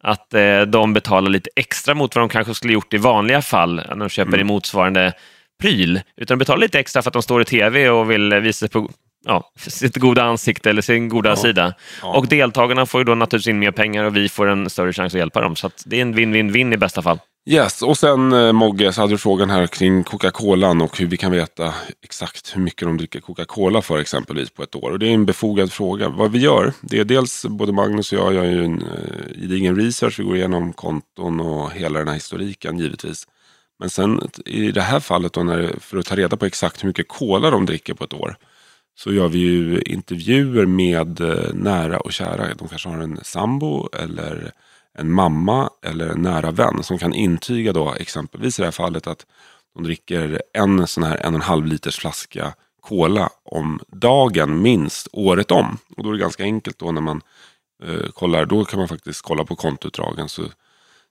att 0.00 0.34
eh, 0.34 0.60
de 0.60 0.92
betalar 0.92 1.30
lite 1.30 1.50
extra 1.56 1.94
mot 1.94 2.14
vad 2.14 2.22
de 2.22 2.28
kanske 2.28 2.54
skulle 2.54 2.72
gjort 2.72 2.94
i 2.94 2.98
vanliga 2.98 3.42
fall 3.42 3.74
när 3.74 3.96
de 3.96 4.08
köper 4.08 4.40
i 4.40 4.44
motsvarande 4.44 5.12
pryl. 5.60 6.00
Utan 6.16 6.34
de 6.34 6.38
betalar 6.38 6.60
lite 6.60 6.78
extra 6.80 7.02
för 7.02 7.10
att 7.10 7.12
de 7.14 7.22
står 7.22 7.42
i 7.42 7.44
tv 7.44 7.90
och 7.90 8.10
vill 8.10 8.32
eh, 8.32 8.38
visa 8.38 8.68
på 8.68 8.90
ja, 9.26 9.52
sitt 9.56 9.96
goda 9.96 10.22
ansikte 10.22 10.70
eller 10.70 10.82
sin 10.82 11.08
goda 11.08 11.28
Ja. 11.30 11.36
sida. 11.36 11.74
Ja. 12.02 12.16
Och 12.18 12.26
deltagarna 12.28 12.86
får 12.86 13.00
ju 13.00 13.04
då 13.04 13.14
naturligtvis 13.14 13.50
in 13.50 13.58
mer 13.58 13.70
pengar 13.70 14.04
och 14.04 14.16
vi 14.16 14.28
får 14.28 14.46
en 14.46 14.70
större 14.70 14.92
chans 14.92 15.14
att 15.14 15.18
hjälpa 15.18 15.40
dem. 15.40 15.56
Så 15.56 15.70
det 15.84 15.96
är 15.96 16.02
en 16.02 16.14
win-win-win 16.14 16.74
i 16.74 16.76
bästa 16.76 17.02
fall. 17.02 17.18
Yes, 17.50 17.82
och 17.82 17.98
sen 17.98 18.32
eh, 18.32 18.52
Mogge 18.52 18.92
så 18.92 19.00
hade 19.00 19.12
du 19.12 19.18
frågan 19.18 19.50
här 19.50 19.66
kring 19.66 20.04
Coca-Cola 20.04 20.70
och 20.70 20.98
hur 20.98 21.06
vi 21.06 21.16
kan 21.16 21.32
veta 21.32 21.74
exakt 22.04 22.56
hur 22.56 22.60
mycket 22.62 22.88
de 22.88 22.96
dricker 22.96 23.20
Coca-Cola 23.20 23.82
för 23.82 23.98
exempelvis 23.98 24.50
på 24.50 24.62
ett 24.62 24.74
år. 24.74 24.90
Och 24.90 24.98
det 24.98 25.06
är 25.08 25.14
en 25.14 25.26
befogad 25.26 25.72
fråga. 25.72 26.08
Vad 26.08 26.32
vi 26.32 26.38
gör, 26.38 26.72
det 26.80 26.98
är 26.98 27.04
dels 27.04 27.46
både 27.48 27.72
Magnus 27.72 28.12
och 28.12 28.18
jag 28.18 28.34
gör 28.34 28.44
ju 28.44 28.64
en 28.64 28.82
eh, 28.82 29.40
gedigen 29.40 29.76
research. 29.76 30.18
Vi 30.20 30.24
går 30.24 30.36
igenom 30.36 30.72
konton 30.72 31.40
och 31.40 31.72
hela 31.72 31.98
den 31.98 32.08
här 32.08 32.14
historiken 32.14 32.78
givetvis. 32.78 33.24
Men 33.78 33.90
sen 33.90 34.20
i 34.44 34.72
det 34.72 34.80
här 34.80 35.00
fallet 35.00 35.32
då, 35.32 35.42
när, 35.42 35.74
för 35.80 35.98
att 35.98 36.06
ta 36.06 36.16
reda 36.16 36.36
på 36.36 36.46
exakt 36.46 36.82
hur 36.82 36.86
mycket 36.88 37.08
cola 37.08 37.50
de 37.50 37.66
dricker 37.66 37.94
på 37.94 38.04
ett 38.04 38.14
år. 38.14 38.36
Så 38.98 39.12
gör 39.12 39.28
vi 39.28 39.38
ju 39.38 39.80
intervjuer 39.80 40.66
med 40.66 41.20
eh, 41.20 41.54
nära 41.54 42.00
och 42.00 42.12
kära. 42.12 42.54
De 42.54 42.68
kanske 42.68 42.88
har 42.88 42.98
en 42.98 43.20
sambo 43.22 43.88
eller 43.92 44.52
en 44.98 45.12
mamma 45.12 45.70
eller 45.82 46.08
en 46.08 46.22
nära 46.22 46.50
vän 46.50 46.82
som 46.82 46.98
kan 46.98 47.14
intyga 47.14 47.72
då 47.72 47.94
exempelvis 47.94 48.58
i 48.58 48.62
det 48.62 48.66
här 48.66 48.72
fallet 48.72 49.06
att 49.06 49.26
de 49.74 49.84
dricker 49.84 50.42
en 50.52 50.86
sån 50.86 51.04
här 51.04 51.16
en 51.16 51.34
och 51.34 51.40
en 51.40 51.42
halv 51.42 51.66
liters 51.66 51.96
flaska 51.96 52.54
kola 52.80 53.30
om 53.42 53.80
dagen 53.88 54.62
minst 54.62 55.08
året 55.12 55.50
om. 55.50 55.78
Och 55.96 56.02
då 56.02 56.08
är 56.08 56.12
det 56.12 56.20
ganska 56.20 56.42
enkelt 56.42 56.78
då 56.78 56.92
när 56.92 57.00
man 57.00 57.20
eh, 57.84 58.10
kollar. 58.14 58.46
Då 58.46 58.64
kan 58.64 58.78
man 58.78 58.88
faktiskt 58.88 59.22
kolla 59.22 59.44
på 59.44 59.56
kontoutdragen. 59.56 60.28
Så 60.28 60.42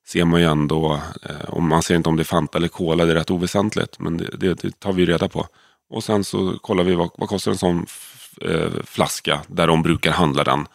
ser 0.08 0.26
man 0.26 0.40
ju 0.40 0.46
ändå, 0.46 1.02
eh, 1.24 1.50
om 1.50 1.70
man 1.70 1.84
ser 1.84 1.96
inte 1.96 2.10
om 2.10 2.16
det 2.16 2.22
är 2.22 2.26
Fanta 2.26 2.58
eller 2.58 2.68
Cola, 2.68 3.06
det 3.06 3.12
är 3.12 3.16
rätt 3.16 3.32
oväsentligt. 3.32 4.00
Men 4.00 4.18
det, 4.18 4.38
det, 4.38 4.62
det 4.62 4.80
tar 4.80 4.94
vi 4.94 5.06
reda 5.06 5.30
på. 5.30 5.48
Och 5.90 6.04
sen 6.04 6.24
så 6.24 6.60
kollar 6.60 6.84
vi 6.84 6.96
vad, 6.96 7.10
vad 7.18 7.30
kostar 7.30 7.52
en 7.52 7.58
sån 7.58 7.86
eh, 8.42 8.72
flaska 8.84 9.42
där 9.48 9.68
de 9.68 9.84
brukar 9.84 10.12
handla 10.12 10.44
den. 10.44 10.68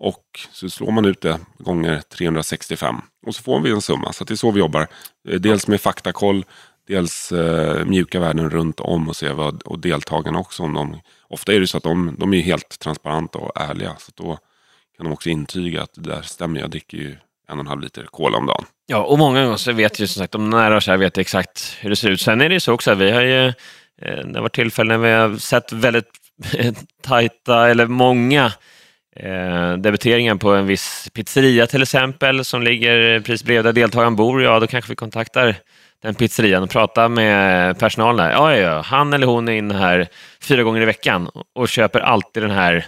Och 0.00 0.24
så 0.52 0.70
slår 0.70 0.90
man 0.90 1.04
ut 1.04 1.20
det 1.20 1.40
gånger 1.58 2.00
365. 2.00 2.96
Och 3.26 3.34
så 3.34 3.42
får 3.42 3.60
vi 3.60 3.70
en 3.70 3.82
summa. 3.82 4.12
Så 4.12 4.24
det 4.24 4.34
är 4.34 4.36
så 4.36 4.50
vi 4.50 4.60
jobbar. 4.60 4.86
Eh, 5.28 5.40
dels 5.40 5.66
med 5.66 5.80
faktakoll, 5.80 6.44
dels 6.86 7.32
eh, 7.32 7.84
mjuka 7.84 8.20
värden 8.20 8.50
runt 8.50 8.80
om 8.80 9.08
och 9.08 9.16
se 9.16 9.32
vad 9.32 9.62
och 9.62 9.78
deltagarna 9.78 10.38
också. 10.38 10.62
Om 10.62 10.74
de, 10.74 11.00
ofta 11.28 11.54
är 11.54 11.60
det 11.60 11.66
så 11.66 11.76
att 11.76 11.82
de, 11.82 12.16
de 12.18 12.34
är 12.34 12.40
helt 12.40 12.78
transparenta 12.78 13.38
och 13.38 13.60
ärliga. 13.60 13.96
Så 13.98 14.12
då 14.14 14.38
kan 14.96 15.06
de 15.06 15.12
också 15.12 15.28
intyga 15.28 15.82
att 15.82 15.94
det 15.94 16.10
där 16.10 16.22
stämmer. 16.22 16.60
Jag 16.60 16.70
dricker 16.70 16.98
ju 16.98 17.16
en 17.48 17.58
och 17.58 17.64
en 17.64 17.66
halv 17.66 17.80
liter 17.80 18.04
kola 18.04 18.38
om 18.38 18.46
dagen. 18.46 18.64
Ja, 18.86 19.02
och 19.02 19.18
många 19.18 19.46
av 19.46 19.52
oss 19.52 19.66
vet 19.66 20.00
ju 20.00 20.06
som 20.06 20.20
sagt 20.20 20.32
de 20.32 20.50
nära 20.50 20.76
och 20.76 20.82
kära 20.82 20.96
vet 20.96 21.18
exakt 21.18 21.76
hur 21.80 21.90
det 21.90 21.96
ser 21.96 22.10
ut. 22.10 22.20
Sen 22.20 22.40
är 22.40 22.48
det 22.48 22.54
ju 22.54 22.60
så 22.60 22.72
också 22.72 22.90
att 22.90 22.98
vi 22.98 23.10
har 23.10 23.22
ju, 23.22 23.46
eh, 23.46 23.54
det 24.02 24.34
har 24.34 24.40
varit 24.40 24.54
tillfällen 24.54 25.00
när 25.00 25.08
vi 25.08 25.14
har 25.14 25.36
sett 25.36 25.72
väldigt 25.72 26.08
tajta, 27.02 27.68
eller 27.68 27.86
många 27.86 28.52
eh, 29.16 29.72
debiteringar 29.72 30.34
på 30.34 30.54
en 30.54 30.66
viss 30.66 31.08
pizzeria 31.14 31.66
till 31.66 31.82
exempel, 31.82 32.44
som 32.44 32.62
ligger 32.62 33.20
precis 33.20 33.44
bredvid 33.44 33.64
där 33.64 33.72
deltagaren 33.72 34.16
bor. 34.16 34.42
Ja, 34.42 34.60
då 34.60 34.66
kanske 34.66 34.92
vi 34.92 34.96
kontaktar 34.96 35.56
den 36.02 36.14
pizzerian 36.14 36.62
och 36.62 36.70
pratar 36.70 37.08
med 37.08 37.78
personalen. 37.78 38.30
Ja, 38.30 38.56
ja, 38.56 38.60
ja, 38.60 38.80
han 38.80 39.12
eller 39.12 39.26
hon 39.26 39.48
är 39.48 39.52
inne 39.52 39.74
här 39.74 40.08
fyra 40.42 40.62
gånger 40.62 40.80
i 40.82 40.84
veckan 40.84 41.30
och 41.54 41.68
köper 41.68 42.00
alltid 42.00 42.42
den 42.42 42.50
här 42.50 42.86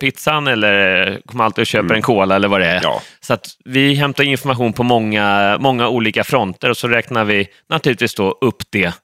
pizzan 0.00 0.46
eller 0.46 1.20
kommer 1.26 1.44
alltid 1.44 1.62
och 1.62 1.66
köper 1.66 1.84
mm. 1.84 1.96
en 1.96 2.02
cola 2.02 2.36
eller 2.36 2.48
vad 2.48 2.60
det 2.60 2.66
är. 2.66 2.80
Ja. 2.82 3.02
Så 3.20 3.34
att 3.34 3.46
vi 3.64 3.94
hämtar 3.94 4.24
information 4.24 4.72
på 4.72 4.82
många, 4.82 5.56
många 5.60 5.88
olika 5.88 6.24
fronter 6.24 6.70
och 6.70 6.76
så 6.76 6.88
räknar 6.88 7.24
vi 7.24 7.48
naturligtvis 7.68 8.14
då 8.14 8.38
upp 8.40 8.62
det 8.70 8.94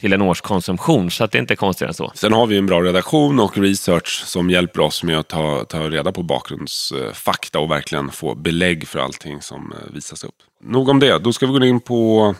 till 0.00 0.12
en 0.12 0.22
årskonsumtion, 0.22 1.10
så 1.10 1.24
att 1.24 1.32
det 1.32 1.38
är 1.38 1.40
inte 1.40 1.56
konstigare 1.56 1.90
än 1.90 1.94
så. 1.94 2.12
Sen 2.14 2.32
har 2.32 2.46
vi 2.46 2.58
en 2.58 2.66
bra 2.66 2.82
redaktion 2.82 3.40
och 3.40 3.58
research 3.58 4.22
som 4.26 4.50
hjälper 4.50 4.80
oss 4.80 5.02
med 5.02 5.18
att 5.18 5.28
ta, 5.28 5.64
ta 5.64 5.90
reda 5.90 6.12
på 6.12 6.22
bakgrundsfakta 6.22 7.58
och 7.58 7.70
verkligen 7.70 8.10
få 8.10 8.34
belägg 8.34 8.88
för 8.88 8.98
allting 8.98 9.42
som 9.42 9.72
eh, 9.72 9.94
visas 9.94 10.24
upp. 10.24 10.34
Nog 10.64 10.88
om 10.88 11.00
det, 11.00 11.18
då 11.18 11.32
ska 11.32 11.46
vi 11.46 11.52
gå 11.52 11.64
in 11.64 11.80
på 11.80 12.34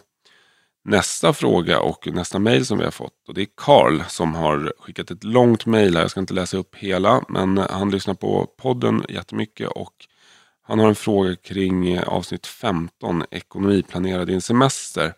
nästa 0.87 1.33
fråga 1.33 1.81
och 1.81 2.07
nästa 2.07 2.39
mejl 2.39 2.67
som 2.67 2.79
vi 2.79 2.85
har 2.85 2.91
fått. 2.91 3.29
Och 3.29 3.35
det 3.35 3.43
är 3.43 3.49
Karl 3.57 4.01
som 4.09 4.35
har 4.35 4.73
skickat 4.79 5.11
ett 5.11 5.25
långt 5.25 5.67
mejl 5.67 5.95
här. 5.95 6.03
Jag 6.03 6.11
ska 6.11 6.21
inte 6.21 6.35
läsa 6.35 6.57
upp 6.57 6.75
hela, 6.75 7.25
men 7.29 7.59
han 7.59 7.91
lyssnar 7.91 8.15
på 8.15 8.47
podden 8.59 9.05
jättemycket 9.09 9.69
och 9.69 9.93
han 10.63 10.79
har 10.79 10.89
en 10.89 10.95
fråga 10.95 11.37
kring 11.37 11.99
avsnitt 11.99 12.47
15, 12.47 13.25
ekonomiplanera 13.31 14.25
din 14.25 14.41
semester. 14.41 15.13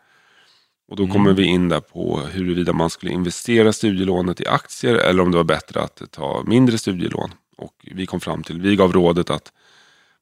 Och 0.88 0.96
då 0.96 1.06
kommer 1.06 1.30
mm. 1.30 1.36
vi 1.36 1.44
in 1.44 1.68
där 1.68 1.80
på 1.80 2.20
huruvida 2.32 2.72
man 2.72 2.90
skulle 2.90 3.12
investera 3.12 3.72
studielånet 3.72 4.40
i 4.40 4.46
aktier 4.46 4.94
eller 4.94 5.22
om 5.22 5.30
det 5.30 5.36
var 5.36 5.44
bättre 5.44 5.80
att 5.80 6.02
ta 6.10 6.42
mindre 6.46 6.78
studielån. 6.78 7.30
Och 7.56 7.74
vi 7.92 8.06
kom 8.06 8.20
fram 8.20 8.42
till, 8.42 8.60
vi 8.60 8.76
gav 8.76 8.92
rådet 8.92 9.30
att 9.30 9.52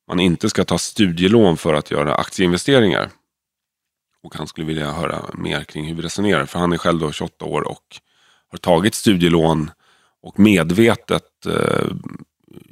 man 0.09 0.21
inte 0.21 0.51
ska 0.51 0.65
ta 0.65 0.79
studielån 0.79 1.57
för 1.57 1.75
att 1.75 1.91
göra 1.91 2.15
aktieinvesteringar. 2.15 3.11
Och 4.27 4.35
han 4.37 4.47
skulle 4.47 4.67
vilja 4.67 4.93
höra 4.93 5.25
mer 5.35 5.65
kring 5.65 5.85
hur 5.85 5.95
vi 5.95 6.03
resonerar. 6.03 6.47
För 6.47 6.59
han 6.59 6.73
är 6.73 6.79
själv 6.79 6.99
då 6.99 7.13
28 7.13 7.45
år 7.45 7.69
och 7.69 8.01
har 8.51 8.59
tagit 8.59 8.95
studielån 8.95 9.71
och 10.23 10.39
medvetet 10.39 11.47
eh, 11.47 11.87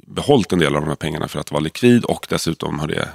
behållit 0.07 0.53
en 0.53 0.59
del 0.59 0.75
av 0.75 0.81
de 0.81 0.87
här 0.87 0.95
pengarna 0.95 1.27
för 1.27 1.39
att 1.39 1.51
vara 1.51 1.63
likvid. 1.63 2.05
Och 2.05 2.25
dessutom 2.29 2.79
har 2.79 2.87
det 2.87 3.09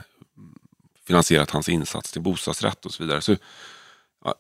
finansierat 1.07 1.51
hans 1.51 1.69
insats 1.69 2.13
till 2.13 2.23
bostadsrätt 2.23 2.87
och 2.87 2.93
så 2.93 3.03
vidare. 3.03 3.21
Så, 3.21 3.37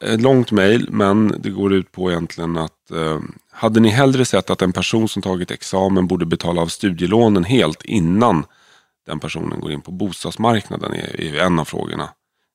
ett 0.00 0.20
långt 0.20 0.52
mejl, 0.52 0.88
men 0.90 1.34
det 1.38 1.50
går 1.50 1.72
ut 1.72 1.92
på 1.92 2.10
egentligen 2.10 2.56
att 2.56 2.90
eh, 2.90 3.20
hade 3.52 3.80
ni 3.80 3.88
hellre 3.88 4.24
sett 4.24 4.50
att 4.50 4.62
en 4.62 4.72
person 4.72 5.08
som 5.08 5.22
tagit 5.22 5.50
examen 5.50 6.06
borde 6.06 6.26
betala 6.26 6.62
av 6.62 6.66
studielånen 6.66 7.44
helt 7.44 7.84
innan 7.84 8.44
den 9.06 9.20
personen 9.20 9.60
går 9.60 9.72
in 9.72 9.80
på 9.80 9.90
bostadsmarknaden 9.90 10.92
är, 10.92 11.20
är 11.20 11.34
en 11.34 11.58
av 11.58 11.64
frågorna. 11.64 12.08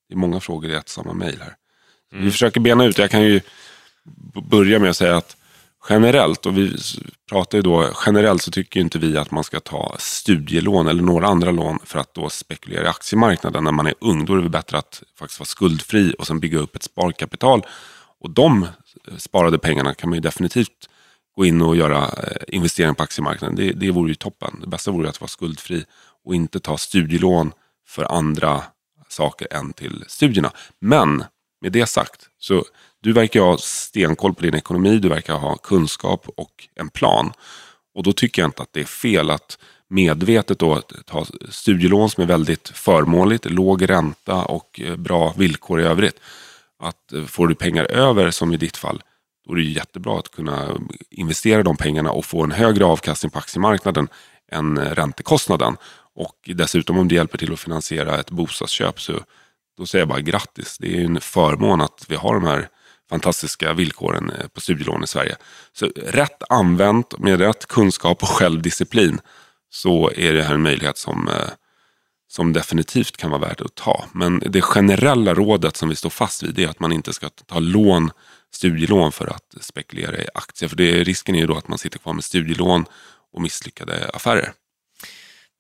Det 0.08 0.14
är 0.14 0.18
många 0.18 0.40
frågor 0.40 0.72
i 0.72 0.76
ett 0.76 0.90
samma 0.90 1.14
mejl 1.14 1.40
här. 1.40 1.56
Mm. 2.12 2.26
Vi 2.26 2.32
försöker 2.32 2.60
bena 2.60 2.86
ut, 2.86 2.98
jag 2.98 3.12
kan 3.12 3.24
ju 3.24 3.42
börja 4.50 4.80
med 4.80 4.90
att 4.90 4.98
säga 4.98 5.18
att 5.18 5.38
generellt, 5.90 6.46
och 6.46 6.58
vi 6.58 6.78
pratar 7.30 7.58
ju 7.58 7.62
då 7.62 7.90
generellt 8.06 8.42
så 8.42 8.52
tycker 8.52 8.80
inte 8.80 9.00
vi 9.00 9.18
att 9.18 9.32
man 9.32 9.44
ska 9.44 9.60
ta 9.60 9.96
studielån 10.00 10.88
eller 10.88 11.04
några 11.04 11.28
andra 11.28 11.52
lån 11.52 11.80
för 11.84 12.00
att 12.00 12.14
då 12.14 12.30
spekulera 12.30 12.84
i 12.84 12.88
aktiemarknaden 12.88 13.64
när 13.64 13.72
man 13.72 13.88
är 13.88 13.94
ung. 14.02 14.26
Då 14.26 14.34
är 14.36 14.42
det 14.42 14.50
bättre 14.50 14.78
att 14.78 15.04
faktiskt 15.20 15.40
vara 15.40 15.48
skuldfri 15.48 16.16
och 16.20 16.28
sen 16.28 16.40
bygga 16.40 16.60
upp 16.60 16.76
ett 16.76 16.84
sparkapital. 16.84 17.66
Och 18.20 18.30
de 18.30 18.68
sparade 19.18 19.60
pengarna 19.60 19.94
kan 19.94 20.10
man 20.10 20.18
ju 20.18 20.22
definitivt 20.22 20.90
gå 21.36 21.46
in 21.46 21.62
och 21.62 21.76
göra 21.76 22.04
eh, 22.04 22.42
investeringar 22.48 22.94
på 22.94 23.04
aktiemarknaden. 23.04 23.56
Det, 23.56 23.72
det 23.72 23.92
vore 23.92 24.10
ju 24.10 24.16
toppen. 24.16 24.60
Det 24.62 24.68
bästa 24.68 24.92
vore 24.92 25.10
att 25.10 25.22
vara 25.22 25.30
skuldfri 25.30 25.86
och 26.26 26.36
inte 26.36 26.60
ta 26.60 26.78
studielån 26.78 27.52
för 27.88 28.12
andra 28.12 28.64
saker 29.16 29.48
än 29.52 29.74
till 29.74 30.04
studierna. 30.08 30.52
Men 30.80 31.24
med 31.62 31.72
det 31.72 31.86
sagt, 31.86 32.30
så 32.38 32.64
du 33.02 33.14
verkar 33.14 33.40
ha 33.40 33.58
stenkoll 33.58 34.34
på 34.34 34.42
din 34.42 34.56
ekonomi, 34.56 34.98
du 34.98 35.10
verkar 35.10 35.34
ha 35.34 35.56
kunskap 35.56 36.28
och 36.38 36.68
en 36.76 36.90
plan. 36.90 37.34
Och 37.96 38.04
då 38.04 38.14
tycker 38.14 38.42
jag 38.42 38.48
inte 38.48 38.62
att 38.62 38.74
det 38.74 38.80
är 38.80 38.86
fel 38.86 39.32
att 39.32 39.58
medvetet 39.90 40.60
då 40.60 40.82
ta 41.06 41.26
studielån 41.50 42.10
som 42.10 42.24
är 42.24 42.28
väldigt 42.28 42.70
förmånligt, 42.70 43.46
låg 43.46 43.90
ränta 43.90 44.46
och 44.46 44.82
eh, 44.84 44.96
bra 44.96 45.34
villkor 45.38 45.82
i 45.82 45.84
övrigt. 45.84 46.20
Att 46.80 47.14
eh, 47.14 47.24
får 47.24 47.48
du 47.48 47.56
pengar 47.56 47.86
över, 47.86 48.32
som 48.32 48.54
i 48.54 48.58
ditt 48.58 48.78
fall, 48.78 49.04
då 49.48 49.54
är 49.54 49.56
det 49.56 49.64
jättebra 49.64 50.20
att 50.20 50.32
kunna 50.32 50.78
investera 51.10 51.64
de 51.64 51.78
pengarna 51.78 52.12
och 52.12 52.26
få 52.26 52.44
en 52.44 52.52
högre 52.52 52.86
avkastning 52.86 53.30
på 53.30 53.40
aktiemarknaden 53.40 54.08
än 54.52 54.78
eh, 54.78 54.92
räntekostnaden. 54.92 55.78
Och 56.16 56.50
dessutom 56.56 56.98
om 56.98 57.08
det 57.08 57.16
hjälper 57.16 57.38
till 57.38 57.54
att 57.54 57.60
finansiera 57.60 58.20
ett 58.20 58.32
bostadsköp 58.32 59.02
så 59.02 59.14
då 59.78 59.86
säger 59.86 60.02
jag 60.02 60.10
bara 60.10 60.22
grattis. 60.22 60.78
Det 60.80 60.88
är 60.88 61.00
ju 61.00 61.06
en 61.06 61.22
förmån 61.22 61.82
att 61.82 62.06
vi 62.08 62.16
har 62.16 62.34
de 62.34 62.44
här 62.44 62.70
fantastiska 63.10 63.74
villkoren 63.74 64.30
eh, 64.30 64.48
på 64.48 64.62
studielån 64.62 65.04
i 65.04 65.08
Sverige. 65.08 65.36
Så 65.74 65.86
rätt 65.96 66.44
använt 66.50 67.20
med 67.20 67.40
rätt 67.40 67.66
kunskap 67.66 68.24
och 68.24 68.30
självdisciplin 68.30 69.20
så 69.70 70.12
är 70.16 70.34
det 70.34 70.44
här 70.44 70.54
en 70.54 70.62
möjlighet 70.62 70.98
som, 70.98 71.28
eh, 71.28 71.50
som 72.28 72.54
definitivt 72.54 73.18
kan 73.18 73.32
vara 73.32 73.42
värt 73.42 73.62
att 73.62 73.76
ta. 73.76 74.06
Men 74.12 74.40
det 74.46 74.62
generella 74.62 75.34
rådet 75.34 75.78
som 75.78 75.90
vi 75.90 75.96
står 75.96 76.10
fast 76.10 76.44
vid 76.44 76.60
är 76.60 76.68
att 76.68 76.80
man 76.80 76.92
inte 76.92 77.14
ska 77.14 77.30
ta 77.30 77.60
lån, 77.60 78.12
studielån 78.52 79.12
för 79.12 79.28
att 79.28 79.56
spekulera 79.62 80.18
i 80.18 80.28
aktier. 80.34 80.70
För 80.70 80.76
det, 80.76 81.04
risken 81.04 81.36
är 81.36 81.40
ju 81.40 81.48
då 81.48 81.58
att 81.58 81.68
man 81.68 81.78
sitter 81.78 82.00
kvar 82.00 82.14
med 82.14 82.24
studielån 82.24 82.86
och 83.34 83.42
misslyckade 83.42 84.10
affärer. 84.14 84.54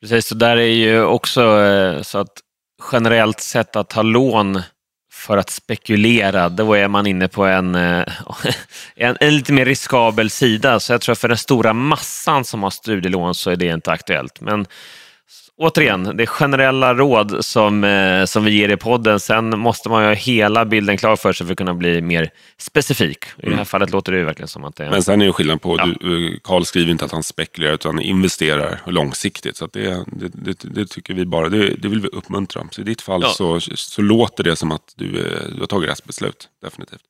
Precis, 0.01 0.27
så 0.27 0.35
där 0.35 0.57
är 0.57 0.73
ju 0.73 1.03
också 1.03 1.61
eh, 1.61 2.01
så 2.01 2.17
att 2.17 2.41
generellt 2.91 3.39
sett 3.39 3.75
att 3.75 3.89
ta 3.89 4.01
lån 4.01 4.61
för 5.13 5.37
att 5.37 5.49
spekulera, 5.49 6.49
då 6.49 6.73
är 6.73 6.87
man 6.87 7.07
inne 7.07 7.27
på 7.27 7.45
en, 7.45 7.75
eh, 7.75 8.05
en, 8.95 9.17
en, 9.19 9.35
lite 9.35 9.53
mer 9.53 9.65
riskabel 9.65 10.29
sida. 10.29 10.79
Så 10.79 10.93
jag 10.93 11.01
tror 11.01 11.15
för 11.15 11.27
den 11.27 11.37
stora 11.37 11.73
massan 11.73 12.45
som 12.45 12.63
har 12.63 12.69
studielån 12.69 13.35
så 13.35 13.51
är 13.51 13.55
det 13.55 13.65
inte 13.67 13.91
aktuellt. 13.91 14.41
Men 14.41 14.65
återigen, 15.57 16.17
det 16.17 16.23
är 16.23 16.27
generella 16.27 16.93
råd 16.93 17.45
som, 17.45 17.83
eh, 17.83 18.25
som 18.25 18.43
vi 18.43 18.51
ger 18.51 18.69
i 18.69 18.77
podden. 18.77 19.19
Sen 19.19 19.59
måste 19.59 19.89
man 19.89 20.01
ju 20.01 20.07
ha 20.07 20.13
hela 20.13 20.65
bilden 20.65 20.97
klar 20.97 21.15
för 21.15 21.33
sig 21.33 21.47
för 21.47 21.53
att 21.53 21.57
kunna 21.57 21.73
bli 21.73 22.01
mer 22.01 22.29
specifik. 22.57 23.25
I 23.25 23.27
mm. 23.27 23.35
det 23.37 23.47
här 23.47 23.53
mm. 23.53 23.65
fallet 23.65 23.91
låter 23.91 24.11
det 24.11 24.17
ju 24.17 24.23
verkligen 24.23 24.47
som 24.47 24.63
att 24.63 24.75
det 24.75 24.85
är... 24.85 24.89
Men 24.89 25.03
sen 25.03 25.21
är 25.21 25.25
det 25.25 25.33
skillnad 25.33 25.61
på, 25.61 25.77
ja. 25.77 25.85
du, 25.99 26.39
Carl 26.43 26.65
skriver 26.65 26.91
inte 26.91 27.05
att 27.05 27.11
han 27.11 27.23
spekulerar 27.23 27.73
utan 27.73 28.01
investerar 28.01 28.81
långsiktigt. 28.85 29.57
Så 29.57 29.67
det, 29.67 30.03
det, 30.07 30.27
det, 30.33 30.59
det, 30.63 30.85
tycker 30.85 31.13
vi 31.13 31.25
bara, 31.25 31.49
det, 31.49 31.75
det 31.75 31.87
vill 31.87 32.01
vi 32.01 32.07
uppmuntra. 32.07 32.67
Så 32.71 32.81
i 32.81 32.83
ditt 32.83 33.01
fall 33.01 33.21
ja. 33.21 33.29
så, 33.29 33.59
så 33.75 34.01
låter 34.01 34.43
det 34.43 34.55
som 34.55 34.71
att 34.71 34.93
du, 34.95 35.11
du 35.51 35.59
har 35.59 35.67
tagit 35.67 35.89
rätt 35.89 36.05
beslut, 36.05 36.49
definitivt. 36.61 37.01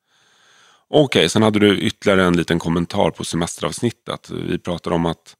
Okej, 0.89 1.03
okay, 1.03 1.29
sen 1.29 1.43
hade 1.43 1.59
du 1.59 1.77
ytterligare 1.79 2.23
en 2.23 2.37
liten 2.37 2.59
kommentar 2.59 3.09
på 3.09 3.23
semesteravsnittet. 3.23 4.29
Vi 4.29 4.59
pratade 4.59 4.95
om 4.95 5.05
att 5.05 5.35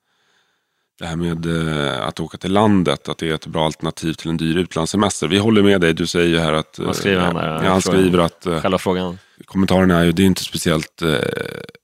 det 0.99 1.05
här 1.05 1.15
med 1.15 1.45
eh, 1.45 2.07
att 2.07 2.19
åka 2.19 2.37
till 2.37 2.51
landet, 2.51 3.09
att 3.09 3.17
det 3.17 3.29
är 3.29 3.33
ett 3.33 3.47
bra 3.47 3.65
alternativ 3.65 4.13
till 4.13 4.29
en 4.29 4.37
dyr 4.37 4.57
utlandssemester. 4.57 5.27
Vi 5.27 5.37
håller 5.37 5.61
med 5.63 5.81
dig, 5.81 5.93
du 5.93 6.07
säger 6.07 6.29
ju 6.29 6.39
här 6.39 6.53
att... 6.53 6.79
Vad 6.79 6.95
skriver 6.95 7.21
han 7.21 7.35
där? 7.35 7.63
Ja, 7.63 7.69
han 7.69 7.81
skriver 7.81 8.19
att... 8.19 8.45
Eh, 8.45 8.61
själva 8.61 8.77
frågan. 8.77 9.19
Kommentaren 9.45 9.91
är 9.91 10.03
ju, 10.03 10.11
det 10.11 10.23
är 10.23 10.25
inte 10.25 10.43
speciellt 10.43 11.01
eh, 11.01 11.15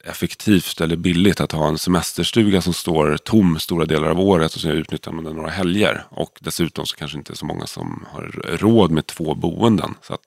effektivt 0.04 0.82
eller 0.82 0.96
billigt 0.96 1.42
att 1.42 1.52
ha 1.52 1.68
en 1.68 1.78
semesterstuga 1.78 2.62
som 2.62 2.74
står 2.74 3.18
tom 3.18 3.60
stora 3.60 3.86
delar 3.86 4.08
av 4.08 4.20
året 4.20 4.56
och 4.56 4.62
så 4.62 4.70
utnyttjar 4.70 5.12
man 5.12 5.24
den 5.24 5.36
några 5.36 5.50
helger. 5.50 6.06
Och 6.10 6.38
dessutom 6.40 6.86
så 6.86 6.96
kanske 6.96 7.18
inte 7.18 7.36
så 7.36 7.46
många 7.46 7.66
som 7.66 8.06
har 8.12 8.58
råd 8.58 8.92
med 8.92 9.08
två 9.08 9.36
boenden. 9.36 9.96
Så 10.02 10.14
att 10.14 10.22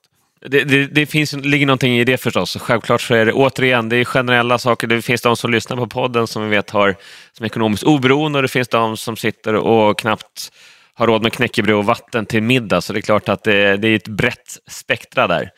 det, 0.47 0.63
det, 0.63 0.87
det 0.87 1.05
finns, 1.05 1.33
ligger 1.33 1.65
någonting 1.65 1.97
i 1.97 2.03
det 2.03 2.17
förstås. 2.17 2.57
Självklart 2.61 3.01
så 3.01 3.13
är 3.13 3.25
det 3.25 3.33
återigen, 3.33 3.89
det 3.89 3.97
är 3.97 4.05
generella 4.05 4.57
saker. 4.57 4.87
Det 4.87 5.01
finns 5.01 5.21
de 5.21 5.37
som 5.37 5.51
lyssnar 5.51 5.77
på 5.77 5.87
podden 5.87 6.27
som 6.27 6.43
vi 6.43 6.49
vet 6.49 6.69
har 6.69 6.95
som 7.31 7.45
ekonomiskt 7.45 7.83
oberoende 7.83 8.37
och 8.37 8.43
det 8.43 8.47
finns 8.47 8.67
de 8.67 8.97
som 8.97 9.15
sitter 9.15 9.55
och 9.55 9.99
knappt 9.99 10.51
har 10.97 11.07
råd 11.07 11.23
med 11.23 11.33
knäckebröd 11.33 11.75
och 11.75 11.85
vatten 11.85 12.25
till 12.25 12.43
middag. 12.43 12.81
Så 12.81 12.93
det 12.93 12.99
är 12.99 13.01
klart 13.01 13.29
att 13.29 13.43
det, 13.43 13.77
det 13.77 13.87
är 13.87 13.95
ett 13.95 14.07
brett 14.07 14.57
spektra 14.67 15.27
där. 15.27 15.49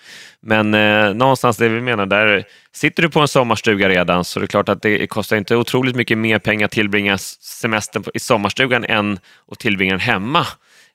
Men 0.42 0.74
eh, 0.74 1.14
någonstans 1.14 1.58
det 1.58 1.70
vi 1.70 1.82
menar, 1.82 2.06
där 2.06 2.44
sitter 2.72 3.04
du 3.04 3.10
på 3.10 3.20
en 3.20 3.28
sommarstuga 3.28 3.90
redan 3.90 4.24
så 4.24 4.40
det 4.40 4.46
är 4.46 4.48
klart 4.48 4.70
att 4.70 4.82
det 4.82 5.08
kostar 5.08 5.38
inte 5.38 5.56
otroligt 5.56 5.96
mycket 5.96 6.18
mer 6.18 6.40
pengar 6.40 6.66
att 6.66 6.72
tillbringa 6.72 7.18
semestern 7.18 8.04
i 8.14 8.20
sommarstugan 8.20 8.84
än 8.84 9.20
att 9.52 9.60
tillbringa 9.60 9.94
den 9.94 10.00
hemma 10.00 10.48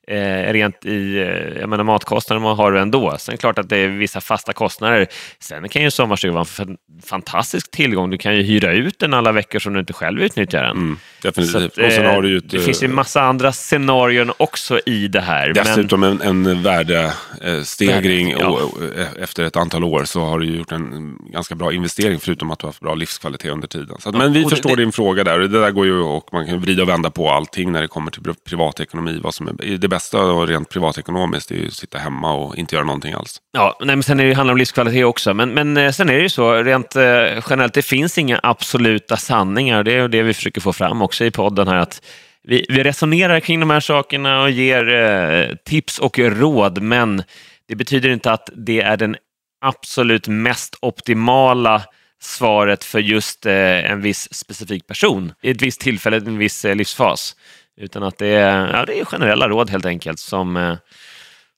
eh, 0.09 0.52
rent 0.52 0.85
i 0.85 1.18
eh, 1.18 1.61
jag 1.61 1.68
menar, 1.68 1.85
matkostnader 1.85 2.40
man 2.40 2.56
har 2.56 2.73
ändå. 2.73 3.16
Sen 3.18 3.32
är 3.32 3.37
det 3.37 3.40
klart 3.40 3.59
att 3.59 3.68
det 3.68 3.78
är 3.78 3.88
vissa 3.88 4.21
fasta 4.21 4.52
kostnader. 4.52 5.06
Sen 5.40 5.68
kan 5.68 5.82
ju 5.82 5.90
sommarstugan 5.90 6.35
vara 6.35 6.47
en 6.59 6.76
fantastisk 7.04 7.71
tillgång. 7.71 8.11
Du 8.11 8.18
kan 8.18 8.37
ju 8.37 8.42
hyra 8.42 8.73
ut 8.73 8.99
den 8.99 9.14
alla 9.14 9.32
veckor 9.32 9.59
som 9.59 9.73
du 9.73 9.80
inte 9.80 9.92
själv 9.92 10.21
utnyttjar 10.21 10.62
den. 10.62 10.76
Mm, 10.76 10.99
definitivt. 11.23 11.56
Att, 11.56 11.78
eh, 11.78 12.21
det, 12.21 12.37
ett, 12.37 12.50
det 12.50 12.61
finns 12.61 12.82
ju 12.82 12.85
en 12.85 12.94
massa 12.94 13.23
andra 13.23 13.52
scenarion 13.52 14.32
också 14.37 14.80
i 14.87 15.09
det 15.09 15.21
här. 15.21 15.52
Dessutom 15.52 16.00
men... 16.00 16.21
en, 16.21 16.47
en 16.47 16.62
värdestegring 16.62 18.30
ja. 18.30 18.59
Eh, 18.97 19.23
efter 19.23 19.44
ett 19.44 19.56
antal 19.56 19.85
år 19.85 20.04
så 20.04 20.25
har 20.25 20.38
du 20.38 20.56
gjort 20.56 20.73
en 20.73 21.18
ganska 21.32 21.54
bra 21.54 21.73
investering 21.73 22.21
förutom 22.21 22.50
att 22.50 22.59
du 22.59 22.66
har 22.66 22.68
haft 22.68 22.80
bra 22.80 22.94
livskvalitet 22.94 23.50
under 23.50 23.68
tiden. 23.68 23.97
Så 23.99 24.09
att, 24.09 24.14
men 24.14 24.32
vi 24.32 24.44
förstår 24.44 24.76
det, 24.76 24.82
din 24.82 24.92
fråga 24.92 25.25
där. 25.25 25.38
Det 25.38 25.49
där 25.49 25.71
går 25.71 25.87
ju 25.87 26.00
och 26.00 26.28
man 26.32 26.47
kan 26.47 26.61
vrida 26.61 26.82
och 26.82 26.88
vända 26.88 27.11
på 27.11 27.30
allting 27.30 27.73
när 27.73 27.82
det 27.82 27.88
kommer 27.88 28.11
till 28.11 28.23
privatekonomi. 28.49 29.21
Vad 29.23 29.35
som 29.35 29.49
är, 29.49 29.76
det 29.76 29.88
bästa 29.92 30.22
och 30.22 30.49
rent 30.49 30.68
privatekonomiskt 30.68 31.50
är 31.50 31.54
ju 31.54 31.66
att 31.66 31.72
sitta 31.72 31.99
hemma 31.99 32.32
och 32.32 32.56
inte 32.56 32.75
göra 32.75 32.84
någonting 32.84 33.12
alls. 33.12 33.40
Ja, 33.52 33.76
nej, 33.80 33.96
men 33.96 34.02
sen 34.02 34.20
är 34.20 34.25
det, 34.25 34.34
handlar 34.34 34.52
det 34.52 34.54
om 34.54 34.58
livskvalitet 34.58 35.04
också. 35.04 35.34
Men, 35.34 35.50
men 35.50 35.76
eh, 35.76 35.90
sen 35.90 36.08
är 36.08 36.14
det 36.14 36.22
ju 36.22 36.28
så 36.28 36.54
rent 36.54 36.96
eh, 36.96 37.02
generellt, 37.50 37.75
det 37.75 37.82
finns 37.82 38.18
inga 38.18 38.40
absoluta 38.42 39.16
sanningar. 39.16 39.84
Det 39.84 39.92
är 39.92 40.08
det 40.08 40.22
vi 40.22 40.34
försöker 40.34 40.61
få 40.61 40.72
fram 40.72 41.02
också 41.02 41.25
i 41.25 41.30
podden 41.30 41.68
här. 41.68 41.76
att 41.76 42.02
vi, 42.44 42.66
vi 42.68 42.82
resonerar 42.82 43.40
kring 43.40 43.61
de 43.61 43.70
här 43.70 43.80
sakerna 43.80 44.42
och 44.42 44.50
ger 44.50 44.94
eh, 44.94 45.56
tips 45.64 45.99
och 45.99 46.18
råd, 46.18 46.82
men 46.82 47.22
det 47.68 47.76
betyder 47.76 48.11
inte 48.11 48.32
att 48.32 48.50
det 48.56 48.80
är 48.80 48.96
den 48.96 49.16
absolut 49.61 50.28
mest 50.28 50.76
optimala 50.80 51.82
svaret 52.22 52.84
för 52.84 52.99
just 52.99 53.46
eh, 53.46 53.90
en 53.90 54.00
viss 54.00 54.34
specifik 54.34 54.87
person 54.87 55.32
i 55.42 55.50
ett 55.50 55.62
visst 55.62 55.80
tillfälle, 55.80 56.16
en 56.16 56.38
viss 56.38 56.64
eh, 56.64 56.76
livsfas. 56.76 57.37
Utan 57.76 58.02
att 58.02 58.19
det 58.19 58.26
är, 58.26 58.75
ja, 58.75 58.85
det 58.85 59.00
är 59.00 59.05
generella 59.05 59.49
råd 59.49 59.71
helt 59.71 59.87
enkelt 59.87 60.19
som, 60.19 60.57
eh, 60.57 60.76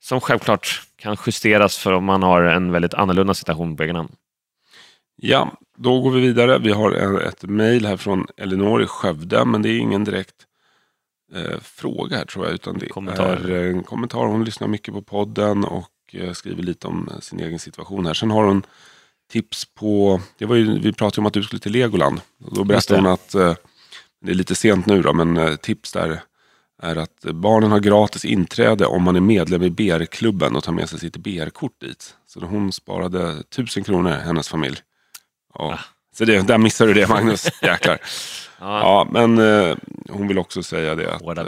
som 0.00 0.21
självklart 0.21 0.83
kan 0.97 1.16
justeras 1.26 1.78
för 1.78 1.92
om 1.92 2.04
man 2.04 2.23
har 2.23 2.42
en 2.42 2.73
väldigt 2.73 2.94
annorlunda 2.94 3.35
situation 3.35 3.76
på 3.76 3.83
egen 3.83 3.97
hand. 3.97 4.12
Ja, 5.16 5.52
då 5.76 6.00
går 6.00 6.11
vi 6.11 6.21
vidare. 6.21 6.59
Vi 6.59 6.73
har 6.73 7.21
ett 7.21 7.42
mejl 7.42 7.87
här 7.87 7.97
från 7.97 8.26
Elinor 8.37 8.83
i 8.83 8.87
Skövde, 8.87 9.44
men 9.44 9.62
det 9.62 9.68
är 9.68 9.78
ingen 9.78 10.04
direkt 10.04 10.35
eh, 11.35 11.61
fråga 11.61 12.16
här 12.16 12.25
tror 12.25 12.44
jag. 12.44 12.54
Utan 12.54 12.78
det 12.78 12.88
kommentar. 12.88 13.50
är 13.50 13.71
en 13.71 13.83
kommentar. 13.83 14.26
Hon 14.26 14.44
lyssnar 14.44 14.68
mycket 14.68 14.94
på 14.94 15.02
podden 15.02 15.64
och 15.64 15.90
eh, 16.12 16.33
skriver 16.33 16.62
lite 16.62 16.87
om 16.87 17.11
sin 17.21 17.40
egen 17.40 17.59
situation 17.59 18.06
här. 18.06 18.14
Sen 18.14 18.30
har 18.30 18.44
hon 18.44 18.66
tips 19.30 19.64
på, 19.75 20.21
det 20.38 20.47
var 20.47 20.56
ju, 20.56 20.78
vi 20.78 20.92
pratade 20.92 21.21
om 21.21 21.26
att 21.26 21.33
du 21.33 21.42
skulle 21.42 21.61
till 21.61 21.73
Legoland. 21.73 22.21
Då 22.38 22.64
berättade 22.64 23.00
hon 23.00 23.12
att 23.12 23.35
eh, 23.35 23.54
det 24.24 24.30
är 24.30 24.34
lite 24.34 24.54
sent 24.54 24.86
nu 24.86 25.02
då, 25.02 25.12
men 25.12 25.36
eh, 25.36 25.56
tips 25.56 25.92
där 25.92 26.20
är 26.82 26.96
att 26.96 27.22
barnen 27.22 27.70
har 27.70 27.80
gratis 27.80 28.24
inträde 28.24 28.86
om 28.86 29.02
man 29.02 29.16
är 29.16 29.20
medlem 29.20 29.62
i 29.62 29.70
BR-klubben 29.70 30.56
och 30.56 30.64
tar 30.64 30.72
med 30.72 30.88
sig 30.88 30.98
sitt 30.98 31.16
BR-kort 31.16 31.80
dit. 31.80 32.14
Så 32.26 32.40
hon 32.40 32.72
sparade 32.72 33.42
tusen 33.42 33.84
kronor, 33.84 34.10
hennes 34.10 34.48
familj. 34.48 34.76
Ja. 35.54 35.64
Ah. 35.64 35.78
Så 36.14 36.24
det, 36.24 36.46
där 36.46 36.58
missade 36.58 36.92
du 36.92 37.00
det 37.00 37.08
Magnus, 37.08 37.48
jäklar. 37.62 37.98
ja. 38.60 38.80
ja. 38.80 39.08
men 39.10 39.38
eh, 39.38 39.76
hon 40.10 40.28
vill 40.28 40.38
också 40.38 40.62
säga 40.62 40.94
det 40.94 41.14
att 41.14 41.38
eh, 41.38 41.44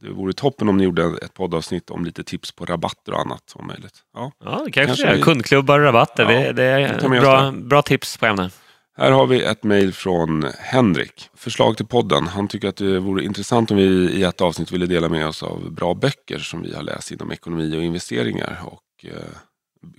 det 0.00 0.10
vore 0.10 0.32
toppen 0.32 0.68
om 0.68 0.76
ni 0.76 0.84
gjorde 0.84 1.18
ett 1.22 1.34
poddavsnitt 1.34 1.90
om 1.90 2.04
lite 2.04 2.24
tips 2.24 2.52
på 2.52 2.64
rabatter 2.64 3.12
och 3.12 3.20
annat 3.20 3.52
om 3.54 3.66
möjligt. 3.66 3.94
Ja, 4.14 4.32
ja 4.44 4.50
kanske, 4.56 4.86
kanske 4.86 5.06
det. 5.06 5.22
Kundklubbar 5.22 5.78
och 5.78 5.84
rabatter, 5.84 6.22
ja, 6.22 6.28
det, 6.28 6.52
det 6.52 6.64
är 6.64 7.20
bra, 7.20 7.52
bra 7.52 7.82
tips 7.82 8.16
på 8.16 8.26
ämnet. 8.26 8.52
Här 8.96 9.10
har 9.10 9.26
vi 9.26 9.42
ett 9.42 9.62
mejl 9.62 9.92
från 9.92 10.44
Henrik. 10.58 11.28
Förslag 11.34 11.76
till 11.76 11.86
podden. 11.86 12.26
Han 12.26 12.48
tycker 12.48 12.68
att 12.68 12.76
det 12.76 12.98
vore 12.98 13.24
intressant 13.24 13.70
om 13.70 13.76
vi 13.76 13.84
i 14.10 14.22
ett 14.22 14.40
avsnitt 14.40 14.72
ville 14.72 14.86
dela 14.86 15.08
med 15.08 15.26
oss 15.26 15.42
av 15.42 15.72
bra 15.72 15.94
böcker 15.94 16.38
som 16.38 16.62
vi 16.62 16.74
har 16.74 16.82
läst 16.82 17.10
inom 17.10 17.32
ekonomi 17.32 17.76
och 17.76 17.82
investeringar. 17.82 18.62
Och 18.64 19.04
eh, 19.04 19.36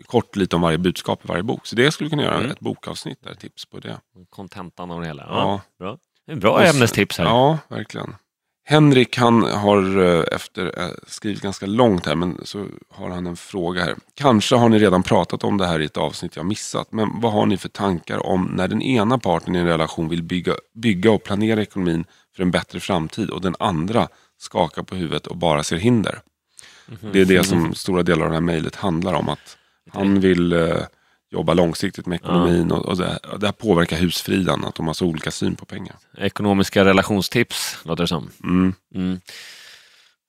kort 0.06 0.36
lite 0.36 0.56
om 0.56 0.62
varje 0.62 0.77
budskap 0.77 1.25
i 1.25 1.27
varje 1.27 1.43
bok. 1.43 1.65
Så 1.67 1.75
det 1.75 1.91
skulle 1.91 2.06
vi 2.06 2.10
kunna 2.10 2.23
göra, 2.23 2.38
mm. 2.38 2.51
ett 2.51 2.60
bokavsnitt 2.60 3.23
där, 3.23 3.36
tips 3.36 3.65
på 3.65 3.79
det. 3.79 3.99
Kontentan 4.29 4.91
av 4.91 5.01
det 5.01 5.08
hela. 5.08 5.23
Ja, 5.23 5.62
ja. 5.79 5.97
Bra. 6.25 6.36
Bra 6.36 6.63
ämnestips 6.63 7.17
här. 7.17 7.25
Ja, 7.25 7.60
verkligen. 7.67 8.15
Henrik 8.65 9.17
han 9.17 9.43
har 9.43 10.02
eh, 10.02 10.23
efter 10.32 10.80
eh, 10.80 10.89
skrivit 11.08 11.41
ganska 11.41 11.65
långt 11.65 12.06
här 12.06 12.15
men 12.15 12.38
så 12.43 12.65
har 12.89 13.10
han 13.10 13.28
en 13.28 13.36
fråga 13.36 13.84
här. 13.84 13.95
Kanske 14.15 14.56
har 14.56 14.69
ni 14.69 14.80
redan 14.80 15.04
pratat 15.04 15.43
om 15.43 15.58
det 15.58 15.67
här 15.67 15.80
i 15.80 15.86
ett 15.86 15.97
avsnitt 15.97 16.36
jag 16.36 16.45
missat. 16.45 16.91
Men 16.91 17.21
vad 17.21 17.32
har 17.32 17.45
ni 17.45 17.58
för 17.58 17.69
tankar 17.69 18.26
om 18.26 18.43
när 18.56 18.67
den 18.67 18.82
ena 18.82 19.17
parten 19.17 19.56
i 19.56 19.60
en 19.60 19.67
relation 19.67 20.10
vill 20.10 20.23
bygga, 20.23 20.54
bygga 20.73 21.12
och 21.12 21.23
planera 21.23 21.62
ekonomin 21.62 22.06
för 22.36 22.43
en 22.43 22.52
bättre 22.52 22.80
framtid 22.80 23.30
och 23.30 23.41
den 23.41 23.56
andra 23.60 24.08
skakar 24.39 24.84
på 24.84 24.95
huvudet 24.95 25.28
och 25.28 25.38
bara 25.38 25.63
ser 25.63 25.78
hinder. 25.78 26.19
Mm 26.88 26.99
-hmm. 26.99 27.13
Det 27.13 27.21
är 27.21 27.26
det 27.26 27.43
som 27.43 27.73
stora 27.76 28.04
delar 28.04 28.26
av 28.26 28.30
det 28.30 28.36
här 28.36 28.41
mejlet 28.41 28.76
handlar 28.76 29.13
om. 29.13 29.30
att 29.30 29.58
Han 29.91 30.19
vill 30.19 30.54
eh, 30.54 30.78
jobba 31.33 31.53
långsiktigt 31.53 32.05
med 32.05 32.15
ekonomin 32.15 32.67
ja. 32.69 32.75
och, 32.75 32.85
och 32.85 32.97
det, 32.97 33.19
det 33.39 33.45
här 33.45 33.53
påverkar 33.53 33.97
husfriden, 33.97 34.65
att 34.65 34.75
de 34.75 34.87
har 34.87 34.93
så 34.93 35.05
olika 35.05 35.31
syn 35.31 35.55
på 35.55 35.65
pengar. 35.65 35.95
Ekonomiska 36.17 36.85
relationstips, 36.85 37.77
låter 37.83 38.03
det 38.03 38.07
som. 38.07 38.29
Mm. 38.43 38.73
Mm. 38.95 39.19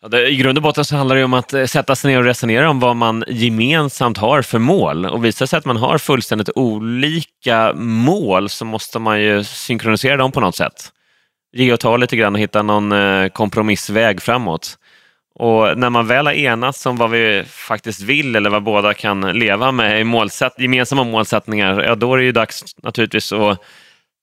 Ja, 0.03 0.09
det, 0.09 0.29
I 0.29 0.37
grund 0.37 0.59
och 0.59 0.63
botten 0.63 0.85
så 0.85 0.97
handlar 0.97 1.17
det 1.17 1.25
om 1.25 1.35
att 1.35 1.55
eh, 1.55 1.65
sätta 1.65 1.97
sig 1.97 2.11
ner 2.11 2.19
och 2.19 2.25
resonera 2.25 2.71
om 2.71 2.81
vad 2.81 2.97
man 2.97 3.25
gemensamt 3.29 4.19
har 4.19 4.43
för 4.43 4.59
mål. 4.59 5.07
Och 5.07 5.25
visar 5.25 5.47
sig 5.47 5.57
att 5.57 5.65
man 5.65 5.77
har 5.77 5.99
fullständigt 5.99 6.51
olika 6.55 7.73
mål 7.75 8.49
så 8.49 8.65
måste 8.65 8.99
man 8.99 9.23
ju 9.23 9.45
synkronisera 9.45 10.17
dem 10.17 10.33
på 10.33 10.41
något 10.41 10.57
sätt. 10.57 10.93
Ge 11.53 11.73
och 11.73 11.81
ta 11.81 11.97
lite 11.97 12.17
grann 12.17 12.35
och 12.35 12.41
hitta 12.41 12.63
någon 12.63 12.93
eh, 12.93 13.29
kompromissväg 13.29 14.23
framåt. 14.23 14.79
Och 15.35 15.79
när 15.79 15.91
man 15.91 16.07
väl 16.07 16.27
har 16.27 16.33
enats 16.33 16.87
om 16.87 16.97
vad 16.97 17.11
vi 17.11 17.45
faktiskt 17.47 18.03
vill 18.03 18.37
eller 18.37 18.51
vad 18.51 18.63
båda 18.63 18.95
kan 18.95 19.21
leva 19.21 19.73
med 19.73 20.01
i 20.01 20.05
målsätt, 20.05 20.53
gemensamma 20.59 21.05
målsättningar, 21.05 21.83
ja, 21.83 21.95
då 21.95 22.15
är 22.15 22.19
det 22.19 22.25
ju 22.25 22.33
dags 22.33 22.65
naturligtvis 22.83 23.33
att 23.33 23.61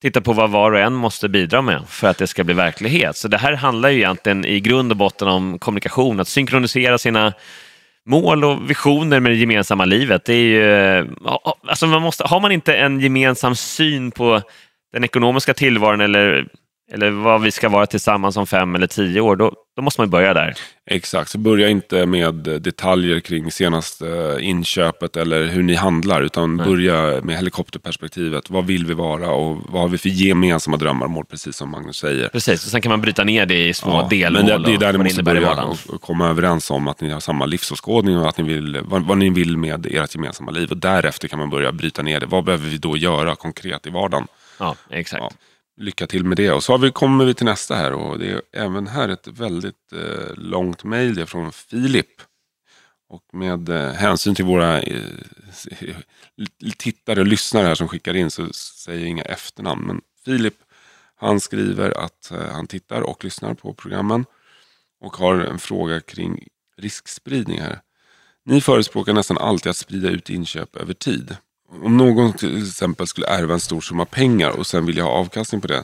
titta 0.01 0.21
på 0.21 0.33
vad 0.33 0.49
var 0.49 0.71
och 0.71 0.79
en 0.79 0.93
måste 0.93 1.29
bidra 1.29 1.61
med 1.61 1.81
för 1.87 2.07
att 2.07 2.17
det 2.17 2.27
ska 2.27 2.43
bli 2.43 2.53
verklighet. 2.53 3.17
Så 3.17 3.27
det 3.27 3.37
här 3.37 3.53
handlar 3.53 3.89
ju 3.89 3.97
egentligen 3.97 4.45
i 4.45 4.59
grund 4.59 4.91
och 4.91 4.97
botten 4.97 5.27
om 5.27 5.59
kommunikation, 5.59 6.19
att 6.19 6.27
synkronisera 6.27 6.97
sina 6.97 7.33
mål 8.05 8.43
och 8.43 8.69
visioner 8.69 9.19
med 9.19 9.31
det 9.31 9.35
gemensamma 9.35 9.85
livet. 9.85 10.25
Det 10.25 10.33
är 10.33 10.43
ju, 10.43 11.07
alltså 11.67 11.87
man 11.87 12.01
måste, 12.01 12.23
har 12.23 12.39
man 12.39 12.51
inte 12.51 12.75
en 12.75 12.99
gemensam 12.99 13.55
syn 13.55 14.11
på 14.11 14.41
den 14.93 15.03
ekonomiska 15.03 15.53
tillvaron 15.53 16.01
eller 16.01 16.47
eller 16.91 17.09
vad 17.09 17.41
vi 17.41 17.51
ska 17.51 17.69
vara 17.69 17.85
tillsammans 17.85 18.37
om 18.37 18.47
fem 18.47 18.75
eller 18.75 18.87
tio 18.87 19.21
år, 19.21 19.35
då, 19.35 19.51
då 19.75 19.81
måste 19.81 20.01
man 20.01 20.09
börja 20.09 20.33
där. 20.33 20.53
Exakt, 20.85 21.29
så 21.29 21.37
börja 21.37 21.69
inte 21.69 22.05
med 22.05 22.33
detaljer 22.33 23.19
kring 23.19 23.51
senaste 23.51 24.37
inköpet 24.41 25.17
eller 25.17 25.45
hur 25.45 25.63
ni 25.63 25.75
handlar, 25.75 26.21
utan 26.21 26.57
Nej. 26.57 26.65
börja 26.65 27.21
med 27.21 27.35
helikopterperspektivet. 27.35 28.49
Vad 28.49 28.65
vill 28.65 28.85
vi 28.85 28.93
vara 28.93 29.31
och 29.31 29.57
vad 29.69 29.81
har 29.81 29.89
vi 29.89 29.97
för 29.97 30.09
gemensamma 30.09 30.77
drömmar 30.77 31.05
och 31.05 31.11
mål, 31.11 31.25
precis 31.25 31.55
som 31.55 31.69
Magnus 31.69 31.97
säger. 31.97 32.29
Precis, 32.29 32.65
och 32.65 32.71
sen 32.71 32.81
kan 32.81 32.89
man 32.89 33.01
bryta 33.01 33.23
ner 33.23 33.45
det 33.45 33.67
i 33.67 33.73
små 33.73 33.91
ja, 33.91 34.07
delmål. 34.09 34.43
Men 34.43 34.61
det, 34.61 34.69
det 34.69 34.73
är 34.73 34.77
där 34.77 34.93
ni 34.93 35.03
måste 35.03 35.23
börja 35.23 35.63
och, 35.63 35.77
och 35.87 36.01
komma 36.01 36.29
överens 36.29 36.71
om 36.71 36.87
att 36.87 37.01
ni 37.01 37.09
har 37.09 37.19
samma 37.19 37.45
livsåskådning 37.45 38.17
och 38.17 38.29
att 38.29 38.37
ni 38.37 38.43
vill, 38.43 38.79
vad, 38.83 39.05
vad, 39.05 39.17
ni 39.17 39.29
vill 39.29 39.57
med 39.57 39.85
ert 39.85 40.15
gemensamma 40.15 40.51
liv. 40.51 40.71
Och 40.71 40.77
därefter 40.77 41.27
kan 41.27 41.39
man 41.39 41.49
börja 41.49 41.71
bryta 41.71 42.01
ner 42.01 42.19
det. 42.19 42.25
Vad 42.25 42.43
behöver 42.43 42.69
vi 42.69 42.77
då 42.77 42.97
göra 42.97 43.35
konkret 43.35 43.87
i 43.87 43.89
vardagen? 43.89 44.27
Ja, 44.59 44.75
exakt. 44.89 45.23
Ja 45.23 45.31
lycka 45.81 46.07
till 46.07 46.23
med 46.23 46.37
det. 46.37 46.51
Och 46.51 46.63
så 46.63 46.73
har 46.73 46.77
vi, 46.77 46.91
kommer 46.91 47.25
vi 47.25 47.33
till 47.33 47.45
nästa 47.45 47.75
här 47.75 47.93
och 47.93 48.19
det 48.19 48.31
är 48.31 48.41
även 48.53 48.87
här 48.87 49.09
ett 49.09 49.27
väldigt 49.27 49.93
eh, 49.93 50.35
långt 50.35 50.83
mejl 50.83 51.25
från 51.25 51.51
Filip. 51.51 52.21
Och 53.09 53.23
med 53.33 53.69
eh, 53.69 53.91
hänsyn 53.91 54.35
till 54.35 54.45
våra 54.45 54.81
eh, 54.81 55.01
tittare 56.77 57.19
och 57.19 57.27
lyssnare 57.27 57.67
här 57.67 57.75
som 57.75 57.87
skickar 57.87 58.15
in 58.15 58.31
så 58.31 58.53
säger 58.53 58.99
jag 58.99 59.09
inga 59.09 59.23
efternamn. 59.23 59.87
Men 59.87 60.01
Filip 60.25 60.55
han 61.21 61.39
skriver 61.39 62.05
att 62.05 62.31
eh, 62.31 62.51
han 62.51 62.67
tittar 62.67 63.01
och 63.01 63.23
lyssnar 63.23 63.53
på 63.53 63.73
programmen 63.73 64.25
och 65.01 65.15
har 65.15 65.35
en 65.35 65.59
fråga 65.59 66.01
kring 66.01 66.47
riskspridning 66.77 67.59
här. 67.59 67.81
Ni 68.45 68.61
förespråkar 68.61 69.13
nästan 69.13 69.37
alltid 69.37 69.69
att 69.69 69.77
sprida 69.77 70.09
ut 70.09 70.29
inköp 70.29 70.75
över 70.75 70.93
tid. 70.93 71.37
Om 71.71 71.97
någon 71.97 72.33
till 72.33 72.67
exempel 72.67 73.07
skulle 73.07 73.27
ärva 73.27 73.53
en 73.53 73.59
stor 73.59 73.81
summa 73.81 74.05
pengar 74.05 74.49
och 74.49 74.67
sen 74.67 74.85
vill 74.85 74.97
jag 74.97 75.05
ha 75.05 75.11
avkastning 75.11 75.61
på 75.61 75.67
det. 75.67 75.83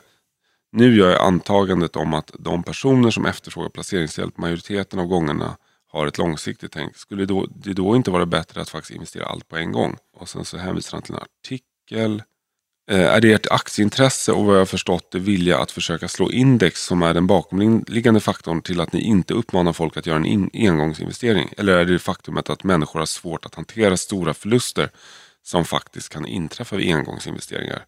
Nu 0.72 0.96
gör 0.96 1.10
jag 1.10 1.22
antagandet 1.22 1.96
om 1.96 2.14
att 2.14 2.32
de 2.40 2.64
personer 2.64 3.12
som 3.12 3.26
efterfrågar 3.26 3.70
placeringshjälp 3.70 4.38
majoriteten 4.38 5.00
av 5.00 5.06
gångerna 5.06 5.58
har 5.92 6.08
ett 6.08 6.18
långsiktigt 6.18 6.72
tänk. 6.72 6.98
Skulle 6.98 7.26
då, 7.26 7.46
det 7.56 7.74
då 7.74 7.96
inte 7.96 8.12
vara 8.12 8.26
bättre 8.26 8.62
att 8.62 8.70
faktiskt 8.70 8.96
investera 8.96 9.26
allt 9.26 9.48
på 9.48 9.58
en 9.58 9.72
gång? 9.72 9.98
Och 10.14 10.30
sen 10.30 10.46
så 10.46 10.58
hänvisar 10.58 10.98
han 10.98 11.02
till 11.02 11.16
en 11.16 11.22
artikel. 11.22 12.24
Eh, 12.92 13.06
är 13.06 13.22
det 13.22 13.34
ert 13.34 13.48
aktieintresse 13.52 14.32
och 14.32 14.46
vad 14.46 14.56
jag 14.56 14.62
har 14.62 14.66
förstått 14.66 15.12
det 15.12 15.20
vilja 15.20 15.60
att 15.60 15.72
försöka 15.72 16.08
slå 16.08 16.32
index 16.32 16.86
som 16.86 17.02
är 17.02 17.14
den 17.14 17.28
bakomliggande 17.28 18.20
faktorn 18.20 18.62
till 18.62 18.82
att 18.82 18.94
ni 18.94 19.02
inte 19.02 19.34
uppmanar 19.34 19.74
folk 19.74 19.98
att 19.98 20.06
göra 20.06 20.18
en 20.18 20.26
in, 20.26 20.50
engångsinvestering? 20.54 21.50
Eller 21.58 21.78
är 21.78 21.86
det 21.86 22.00
faktumet 22.00 22.50
att 22.50 22.64
människor 22.64 23.00
har 23.00 23.06
svårt 23.06 23.46
att 23.46 23.56
hantera 23.56 23.98
stora 23.98 24.34
förluster 24.34 24.90
som 25.48 25.66
faktiskt 25.66 26.10
kan 26.10 26.26
inträffa 26.26 26.76
vid 26.76 26.96
engångsinvesteringar? 26.96 27.80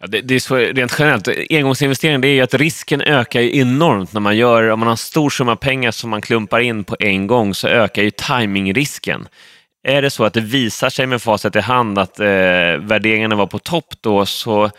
Ja, 0.00 0.06
det, 0.06 0.20
det, 0.20 0.34
är 0.34 0.40
så 0.40 0.56
rent 0.56 0.96
generellt. 0.98 1.28
Engångsinvestering 1.50 2.20
det 2.20 2.28
är 2.28 2.32
ju 2.32 2.40
att 2.40 2.54
risken 2.54 3.00
ökar 3.00 3.40
enormt 3.40 4.12
när 4.12 4.20
man 4.20 4.36
gör, 4.36 4.70
om 4.70 4.78
man 4.78 4.86
har 4.86 4.92
en 4.92 4.96
stor 4.96 5.30
summa 5.30 5.56
pengar 5.56 5.90
som 5.90 6.10
man 6.10 6.22
klumpar 6.22 6.60
in 6.60 6.84
på 6.84 6.96
en 7.00 7.26
gång 7.26 7.54
så 7.54 7.68
ökar 7.68 8.02
ju 8.02 8.10
timingrisken. 8.10 9.28
Är 9.82 10.02
det 10.02 10.10
så 10.10 10.24
att 10.24 10.34
det 10.34 10.40
visar 10.40 10.90
sig 10.90 11.06
med 11.06 11.22
facit 11.22 11.56
i 11.56 11.60
hand 11.60 11.98
att 11.98 12.20
eh, 12.20 12.26
värderingarna 12.80 13.34
var 13.34 13.46
på 13.46 13.58
topp 13.58 13.94
då 14.00 14.26
så 14.26 14.70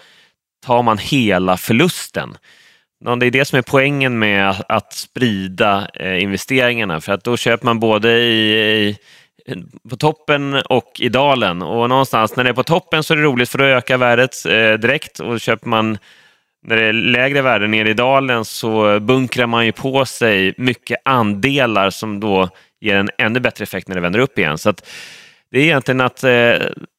tar 0.65 0.83
man 0.83 0.97
hela 0.97 1.57
förlusten. 1.57 2.37
Det 3.19 3.25
är 3.25 3.31
det 3.31 3.45
som 3.45 3.57
är 3.57 3.61
poängen 3.61 4.19
med 4.19 4.63
att, 4.69 4.93
sprida 4.93 5.87
eh, 5.93 6.23
investeringarna 6.23 7.01
för 7.01 7.13
att 7.13 7.23
då 7.23 7.37
köper 7.37 7.65
man 7.65 7.79
både 7.79 8.09
i, 8.19 8.53
i 8.89 8.97
på 9.89 9.97
toppen 9.97 10.53
och 10.53 10.91
i 10.99 11.09
dalen. 11.09 11.61
Och 11.61 11.89
någonstans 11.89 12.35
när 12.35 12.43
det 12.43 12.49
är 12.49 12.53
på 12.53 12.63
toppen 12.63 13.03
så 13.03 13.13
är 13.13 13.17
det 13.17 13.23
roligt 13.23 13.49
för 13.49 13.57
då 13.57 13.63
ökar 13.63 13.97
värdet 13.97 14.45
eh, 14.45 14.73
direkt 14.73 15.19
och 15.19 15.41
köper 15.41 15.69
man 15.69 15.97
när 16.67 16.75
det 16.75 16.85
är 16.85 16.93
lägre 16.93 17.41
värden 17.41 17.71
nere 17.71 17.89
i 17.89 17.93
dalen 17.93 18.45
så 18.45 18.99
bunkrar 18.99 19.47
man 19.47 19.65
ju 19.65 19.71
på 19.71 20.05
sig 20.05 20.53
mycket 20.57 21.01
andelar 21.05 21.89
som 21.89 22.19
då 22.19 22.49
ger 22.81 22.95
en 22.95 23.09
ännu 23.17 23.39
bättre 23.39 23.63
effekt 23.63 23.87
när 23.87 23.95
det 23.95 24.01
vänder 24.01 24.19
upp 24.19 24.39
igen. 24.39 24.57
Så 24.57 24.73
det 25.51 25.59
är 25.59 25.63
egentligen 25.63 26.01
att 26.01 26.23
eh, 26.23 26.55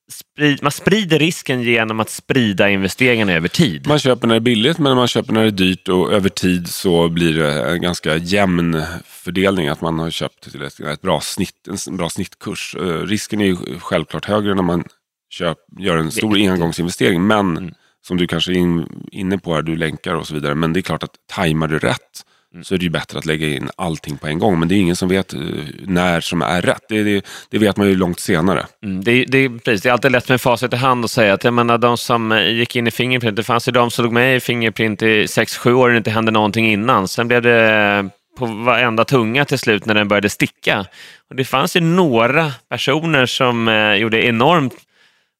sprid, 0.08 0.62
man 0.62 0.72
sprider 0.72 1.18
risken 1.18 1.62
genom 1.62 2.00
att 2.00 2.10
sprida 2.10 2.70
investeringarna 2.70 3.32
över 3.32 3.48
tid. 3.48 3.86
Man 3.86 3.98
köper 3.98 4.26
när 4.26 4.34
det 4.34 4.38
är 4.38 4.40
billigt 4.40 4.78
men 4.78 4.96
man 4.96 5.08
köper 5.08 5.32
när 5.32 5.40
det 5.40 5.48
är 5.48 5.50
dyrt 5.50 5.88
och 5.88 6.12
över 6.12 6.28
tid 6.28 6.68
så 6.68 7.08
blir 7.08 7.38
det 7.38 7.70
en 7.70 7.82
ganska 7.82 8.16
jämn 8.16 8.82
fördelning 9.04 9.68
att 9.68 9.80
man 9.80 9.98
har 9.98 10.10
köpt 10.10 10.50
till 10.50 10.62
ett, 10.62 10.80
ett 10.80 11.02
bra 11.02 11.20
snitt, 11.20 11.68
en 11.88 11.96
bra 11.96 12.08
snittkurs. 12.08 12.76
Uh, 12.80 13.06
risken 13.06 13.40
är 13.40 13.44
ju 13.44 13.56
självklart 13.80 14.24
högre 14.24 14.54
när 14.54 14.62
man 14.62 14.84
köp, 15.30 15.58
gör 15.78 15.96
en 15.96 16.10
stor 16.10 16.36
engångsinvestering 16.36 17.26
men 17.26 17.56
mm. 17.56 17.74
som 18.06 18.16
du 18.16 18.26
kanske 18.26 18.52
är 18.52 18.56
in, 18.56 18.86
inne 19.12 19.38
på 19.38 19.54
här, 19.54 19.62
du 19.62 19.76
länkar 19.76 20.14
och 20.14 20.26
så 20.26 20.34
vidare. 20.34 20.54
Men 20.54 20.72
det 20.72 20.80
är 20.80 20.82
klart 20.82 21.02
att 21.02 21.14
tajmar 21.26 21.68
du 21.68 21.78
rätt 21.78 22.26
Mm. 22.56 22.64
så 22.64 22.74
är 22.74 22.78
det 22.78 22.84
ju 22.84 22.90
bättre 22.90 23.18
att 23.18 23.26
lägga 23.26 23.48
in 23.48 23.70
allting 23.76 24.16
på 24.16 24.26
en 24.26 24.38
gång. 24.38 24.58
Men 24.58 24.68
det 24.68 24.74
är 24.74 24.76
ingen 24.76 24.96
som 24.96 25.08
vet 25.08 25.34
eh, 25.34 25.40
när 25.86 26.20
som 26.20 26.42
är 26.42 26.62
rätt. 26.62 26.82
Det, 26.88 27.02
det, 27.02 27.26
det 27.50 27.58
vet 27.58 27.76
man 27.76 27.88
ju 27.88 27.96
långt 27.96 28.20
senare. 28.20 28.66
Mm, 28.84 29.04
det, 29.04 29.24
det, 29.24 29.48
precis, 29.48 29.82
det 29.82 29.88
är 29.88 29.92
alltid 29.92 30.12
lätt 30.12 30.28
med 30.28 30.40
facit 30.40 30.72
i 30.72 30.76
hand 30.76 31.04
att 31.04 31.10
säga 31.10 31.34
att 31.34 31.44
jag 31.44 31.54
menar, 31.54 31.78
de 31.78 31.98
som 31.98 32.32
eh, 32.32 32.50
gick 32.50 32.76
in 32.76 32.86
i 32.86 32.90
Fingerprint, 32.90 33.36
det 33.36 33.42
fanns 33.42 33.68
ju 33.68 33.72
de 33.72 33.90
som 33.90 34.04
låg 34.04 34.12
med 34.12 34.36
i 34.36 34.40
Fingerprint 34.40 35.02
i 35.02 35.26
6-7 35.26 35.72
år 35.72 35.88
och 35.88 35.92
det 35.92 35.98
inte 35.98 36.10
hände 36.10 36.32
någonting 36.32 36.72
innan. 36.72 37.08
Sen 37.08 37.28
blev 37.28 37.42
det 37.42 37.72
eh, 37.72 38.04
på 38.38 38.46
varenda 38.46 39.04
tunga 39.04 39.44
till 39.44 39.58
slut 39.58 39.86
när 39.86 39.94
den 39.94 40.08
började 40.08 40.28
sticka. 40.28 40.86
Och 41.30 41.36
det 41.36 41.44
fanns 41.44 41.76
ju 41.76 41.80
några 41.80 42.52
personer 42.70 43.26
som 43.26 43.68
eh, 43.68 43.94
gjorde 43.94 44.26
enormt 44.26 44.74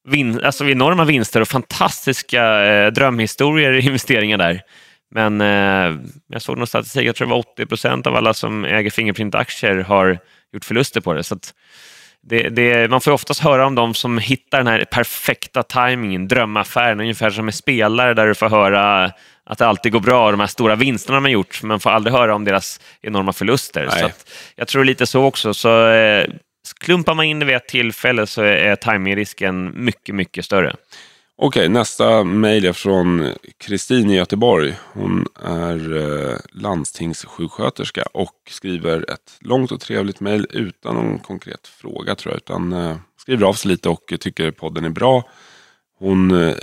vin 0.07 0.41
alltså 0.43 0.69
enorma 0.69 1.05
vinster 1.05 1.41
och 1.41 1.47
fantastiska 1.47 2.65
eh, 2.65 2.91
drömhistorier 2.91 3.71
i 3.73 3.85
investeringar 3.85 4.37
där. 4.37 4.61
Men 5.11 5.41
eh, 5.41 5.99
jag 6.27 6.41
såg 6.41 6.57
någon 6.57 6.67
statistik, 6.67 7.07
jag 7.07 7.15
tror 7.15 7.27
det 7.27 7.33
var 7.33 7.39
80 7.39 7.65
procent 7.65 8.07
av 8.07 8.15
alla 8.15 8.33
som 8.33 8.65
äger 8.65 8.89
Fingerprint-aktier 8.89 9.77
har 9.77 10.19
gjort 10.53 10.65
förluster 10.65 11.01
på 11.01 11.13
det. 11.13 11.23
Så 11.23 11.37
det, 12.29 12.49
det, 12.49 12.89
man 12.89 13.01
får 13.01 13.11
oftast 13.11 13.39
höra 13.39 13.65
om 13.65 13.75
de 13.75 13.93
som 13.93 14.17
hittar 14.17 14.57
den 14.57 14.67
här 14.67 14.85
perfekta 14.85 15.63
tajmingen, 15.63 16.27
drömaffären, 16.27 16.99
ungefär 16.99 17.29
som 17.29 17.45
med 17.45 17.55
spelare 17.55 18.13
där 18.13 18.27
du 18.27 18.35
får 18.35 18.49
höra 18.49 19.11
att 19.45 19.57
det 19.57 19.67
alltid 19.67 19.91
går 19.91 19.99
bra 19.99 20.25
och 20.25 20.31
de 20.31 20.39
här 20.39 20.47
stora 20.47 20.75
vinsterna 20.75 21.19
har 21.19 21.29
gjort, 21.29 21.59
men 21.63 21.67
man 21.67 21.79
får 21.79 21.89
aldrig 21.89 22.13
höra 22.15 22.35
om 22.35 22.43
deras 22.43 22.81
enorma 23.01 23.33
förluster. 23.33 23.89
Så 23.89 24.09
jag 24.55 24.67
tror 24.67 24.85
lite 24.85 25.05
så 25.05 25.23
också. 25.23 25.53
Så, 25.53 25.87
eh, 25.87 26.25
klumpar 26.79 27.13
man 27.13 27.25
in 27.25 27.39
det 27.39 27.45
vid 27.45 27.55
ett 27.55 27.67
tillfälle 27.67 28.27
så 28.27 28.41
är 28.41 28.75
timingrisken 28.75 29.71
mycket, 29.75 30.15
mycket 30.15 30.45
större. 30.45 30.75
Okej, 31.39 31.69
nästa 31.69 32.23
mejl 32.23 32.65
är 32.65 32.73
från 32.73 33.33
Kristin 33.57 34.09
i 34.09 34.15
Göteborg. 34.15 34.75
Hon 34.93 35.27
är 35.43 35.97
eh, 35.97 36.37
landstingssjuksköterska 36.51 38.03
och 38.13 38.33
skriver 38.49 39.11
ett 39.11 39.37
långt 39.39 39.71
och 39.71 39.79
trevligt 39.79 40.19
mejl 40.19 40.47
utan 40.49 40.95
någon 40.95 41.19
konkret 41.19 41.67
fråga 41.67 42.15
tror 42.15 42.33
jag. 42.33 42.37
Utan 42.37 42.73
eh, 42.73 42.97
skriver 43.17 43.45
av 43.45 43.53
sig 43.53 43.71
lite 43.71 43.89
och 43.89 44.13
tycker 44.19 44.51
podden 44.51 44.85
är 44.85 44.89
bra. 44.89 45.23
Hon 45.99 46.43
eh, 46.43 46.55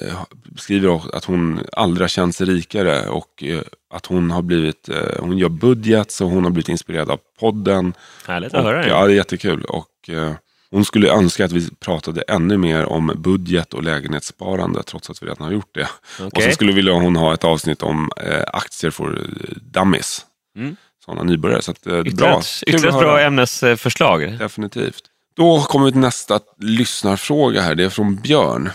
skriver 0.57 1.17
att 1.17 1.25
hon 1.25 1.61
aldrig 1.73 2.03
har 2.03 2.09
känt 2.09 2.37
sig 2.37 2.47
rikare 2.47 3.09
och 3.09 3.43
eh, 3.43 3.63
att 3.91 4.07
hon 4.07 4.31
har 4.31 4.43
blivit, 4.43 4.89
eh, 4.89 5.21
hon 5.21 5.39
gör 5.39 5.49
budget 5.49 6.11
så 6.11 6.25
hon 6.25 6.45
har 6.45 6.51
blivit 6.51 6.69
inspirerad 6.69 7.11
av 7.11 7.21
podden. 7.41 7.95
Härligt 8.27 8.55
att 8.55 8.61
och, 8.61 8.67
höra 8.67 8.83
det. 8.83 8.89
Ja, 8.89 9.07
det 9.07 9.13
är 9.13 9.17
jättekul. 9.17 9.65
Och, 9.65 10.11
eh, 10.11 10.33
hon 10.75 10.85
skulle 10.85 11.09
önska 11.09 11.45
att 11.45 11.53
vi 11.53 11.71
pratade 11.71 12.23
ännu 12.23 12.57
mer 12.57 12.85
om 12.85 13.13
budget 13.17 13.75
och 13.75 13.83
lägenhetssparande 13.83 14.83
trots 14.83 15.11
att 15.11 15.23
vi 15.23 15.27
redan 15.27 15.45
har 15.45 15.53
gjort 15.53 15.75
det. 15.75 15.89
Okay. 16.15 16.27
Och 16.27 16.43
så 16.43 16.51
skulle 16.51 16.73
vilja 16.73 16.93
hon 16.93 17.17
ha 17.17 17.35
ett 17.35 17.45
avsnitt 17.45 17.83
om 17.83 18.11
eh, 18.17 18.43
aktier 18.53 18.91
för 18.91 19.27
dummies. 19.73 20.27
Mm. 20.59 20.77
Sådana 21.05 21.23
nybörjare. 21.23 21.63
Så 21.63 21.71
att, 21.71 21.87
eh, 21.87 22.03
bra. 22.03 22.43
Ytterligare 22.67 22.89
ett 22.89 23.01
bra 23.01 23.21
ämnesförslag. 23.21 24.39
Definitivt. 24.39 25.03
Då 25.37 25.61
kommer 25.63 25.87
vi 25.87 25.93
till 25.93 26.01
nästa 26.01 26.41
lyssnarfråga 26.59 27.63
här. 27.63 27.75
Det 27.75 27.85
är 27.85 27.89
från 27.89 28.17
Björn. 28.17 28.71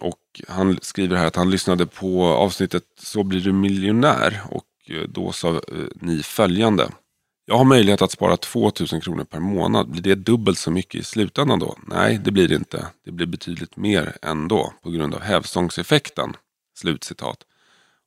Och 0.00 0.18
han 0.48 0.78
skriver 0.82 1.16
här 1.16 1.26
att 1.26 1.36
han 1.36 1.50
lyssnade 1.50 1.86
på 1.86 2.26
avsnittet 2.26 2.82
Så 3.02 3.22
blir 3.22 3.40
du 3.40 3.52
miljonär. 3.52 4.40
Och 4.50 4.64
eh, 4.88 5.08
då 5.08 5.32
sa 5.32 5.48
eh, 5.48 5.60
ni 5.94 6.22
följande. 6.22 6.88
Jag 7.50 7.58
har 7.58 7.64
möjlighet 7.64 8.02
att 8.02 8.10
spara 8.10 8.36
2000 8.36 9.00
kronor 9.00 9.24
per 9.24 9.40
månad. 9.40 9.90
Blir 9.90 10.02
det 10.02 10.14
dubbelt 10.14 10.58
så 10.58 10.70
mycket 10.70 11.00
i 11.00 11.04
slutändan 11.04 11.58
då? 11.58 11.76
Nej, 11.86 12.20
det 12.24 12.30
blir 12.30 12.48
det 12.48 12.54
inte. 12.54 12.86
Det 13.04 13.12
blir 13.12 13.26
betydligt 13.26 13.76
mer 13.76 14.16
ändå 14.22 14.72
på 14.82 14.90
grund 14.90 15.14
av 15.14 15.20
hävstångseffekten. 15.20 16.36
Slutcitat. 16.78 17.38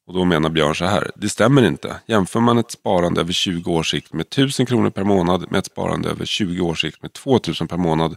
Och 0.07 0.13
då 0.13 0.25
menar 0.25 0.49
Björn 0.49 0.75
så 0.75 0.85
här. 0.85 1.11
Det 1.15 1.29
stämmer 1.29 1.63
inte. 1.63 1.95
Jämför 2.05 2.39
man 2.39 2.57
ett 2.57 2.71
sparande 2.71 3.21
över 3.21 3.33
20 3.33 3.71
års 3.71 3.91
sikt 3.91 4.13
med 4.13 4.21
1000 4.21 4.65
kronor 4.65 4.89
per 4.89 5.03
månad 5.03 5.51
med 5.51 5.59
ett 5.59 5.65
sparande 5.65 6.09
över 6.09 6.25
20 6.25 6.61
års 6.61 6.81
sikt 6.81 7.01
med 7.01 7.13
2000 7.13 7.67
per 7.67 7.77
månad 7.77 8.15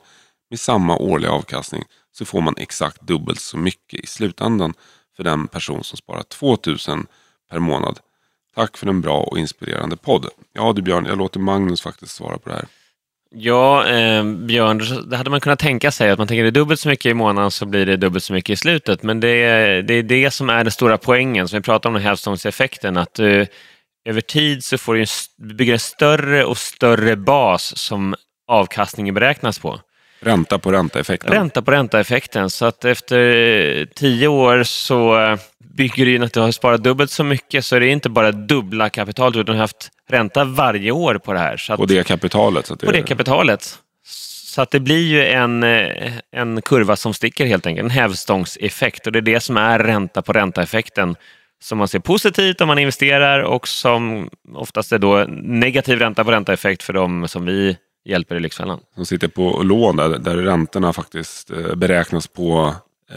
med 0.50 0.60
samma 0.60 0.96
årliga 0.96 1.30
avkastning 1.30 1.84
så 2.12 2.24
får 2.24 2.40
man 2.40 2.54
exakt 2.56 3.00
dubbelt 3.00 3.40
så 3.40 3.56
mycket 3.56 4.00
i 4.00 4.06
slutändan 4.06 4.74
för 5.16 5.24
den 5.24 5.48
person 5.48 5.84
som 5.84 5.96
sparar 5.96 6.22
2000 6.22 7.06
per 7.50 7.58
månad 7.58 7.98
Tack 8.54 8.76
för 8.76 8.86
en 8.86 9.00
bra 9.00 9.20
och 9.20 9.38
inspirerande 9.38 9.96
podd. 9.96 10.26
Ja 10.52 10.72
du 10.72 10.82
Björn, 10.82 11.06
jag 11.06 11.18
låter 11.18 11.40
Magnus 11.40 11.82
faktiskt 11.82 12.16
svara 12.16 12.38
på 12.38 12.48
det 12.48 12.54
här. 12.54 12.64
Ja, 13.36 13.86
eh, 13.86 14.24
Björn, 14.24 15.08
det 15.10 15.16
hade 15.16 15.30
man 15.30 15.40
kunnat 15.40 15.58
tänka 15.58 15.90
sig. 15.90 16.10
Att 16.10 16.18
man 16.18 16.28
tänker 16.28 16.42
det 16.42 16.48
är 16.48 16.50
dubbelt 16.50 16.80
så 16.80 16.88
mycket 16.88 17.06
i 17.06 17.14
månaden 17.14 17.50
så 17.50 17.66
blir 17.66 17.86
det 17.86 17.96
dubbelt 17.96 18.24
så 18.24 18.32
mycket 18.32 18.50
i 18.50 18.56
slutet. 18.56 19.02
Men 19.02 19.20
det 19.20 19.28
är 19.28 19.82
det, 19.82 19.94
är 19.94 20.02
det 20.02 20.30
som 20.30 20.50
är 20.50 20.64
den 20.64 20.70
stora 20.70 20.98
poängen, 20.98 21.48
som 21.48 21.58
vi 21.58 21.62
pratar 21.62 21.90
om, 21.90 21.94
den 21.94 22.02
hävstångseffekten. 22.02 22.96
Att 22.96 23.14
du, 23.14 23.46
över 24.04 24.20
tid 24.20 24.64
så 24.64 24.78
får 24.78 24.94
du 24.94 25.04
bygga 25.54 25.72
en 25.72 25.78
större 25.78 26.44
och 26.44 26.58
större 26.58 27.16
bas 27.16 27.78
som 27.78 28.14
avkastningen 28.48 29.14
beräknas 29.14 29.58
på. 29.58 29.80
Ränta 30.20 30.58
på 30.58 30.72
ränta-effekten. 30.72 31.32
Ränta 31.32 31.62
på 31.62 31.70
ränta-effekten. 31.70 32.50
Så 32.50 32.64
att 32.64 32.84
efter 32.84 33.88
tio 33.94 34.28
år 34.28 34.62
så 34.62 35.14
bygger 35.76 36.08
in 36.08 36.22
att 36.22 36.32
du 36.32 36.40
har 36.40 36.52
sparat 36.52 36.82
dubbelt 36.82 37.10
så 37.10 37.24
mycket 37.24 37.64
så 37.64 37.76
är 37.76 37.80
det 37.80 37.88
inte 37.88 38.08
bara 38.08 38.32
dubbla 38.32 38.90
kapitalet 38.90 39.36
utan 39.36 39.46
du 39.46 39.52
har 39.52 39.60
haft 39.60 39.90
ränta 40.08 40.44
varje 40.44 40.90
år 40.90 41.14
på 41.14 41.32
det 41.32 41.38
här. 41.38 41.56
Så 41.56 41.72
att, 41.72 41.80
på 41.80 41.86
det 41.86 42.06
kapitalet? 42.06 42.66
Så 42.66 42.74
det... 42.74 42.86
På 42.86 42.92
det 42.92 43.02
kapitalet. 43.02 43.78
Så 44.46 44.62
att 44.62 44.70
det 44.70 44.80
blir 44.80 45.06
ju 45.06 45.26
en, 45.26 45.62
en 46.32 46.62
kurva 46.62 46.96
som 46.96 47.14
sticker 47.14 47.46
helt 47.46 47.66
enkelt, 47.66 47.84
en 47.84 47.90
hävstångseffekt 47.90 49.06
och 49.06 49.12
det 49.12 49.18
är 49.18 49.20
det 49.20 49.40
som 49.40 49.56
är 49.56 49.78
ränta 49.78 50.22
på 50.22 50.32
ränta-effekten 50.32 51.16
som 51.62 51.78
man 51.78 51.88
ser 51.88 51.98
positivt 51.98 52.60
om 52.60 52.68
man 52.68 52.78
investerar 52.78 53.40
och 53.40 53.68
som 53.68 54.30
oftast 54.54 54.92
är 54.92 54.98
då 54.98 55.24
negativ 55.42 55.98
ränta 55.98 56.24
på 56.24 56.30
ränta-effekt 56.30 56.82
för 56.82 56.92
de 56.92 57.28
som 57.28 57.44
vi 57.44 57.76
hjälper 58.04 58.36
i 58.36 58.40
Lyxfällan. 58.40 58.80
Som 58.94 59.06
sitter 59.06 59.28
på 59.28 59.62
lån 59.62 59.96
där, 59.96 60.08
där 60.08 60.36
räntorna 60.36 60.92
faktiskt 60.92 61.50
eh, 61.50 61.74
beräknas 61.74 62.26
på 62.26 62.66
eh, 62.66 62.74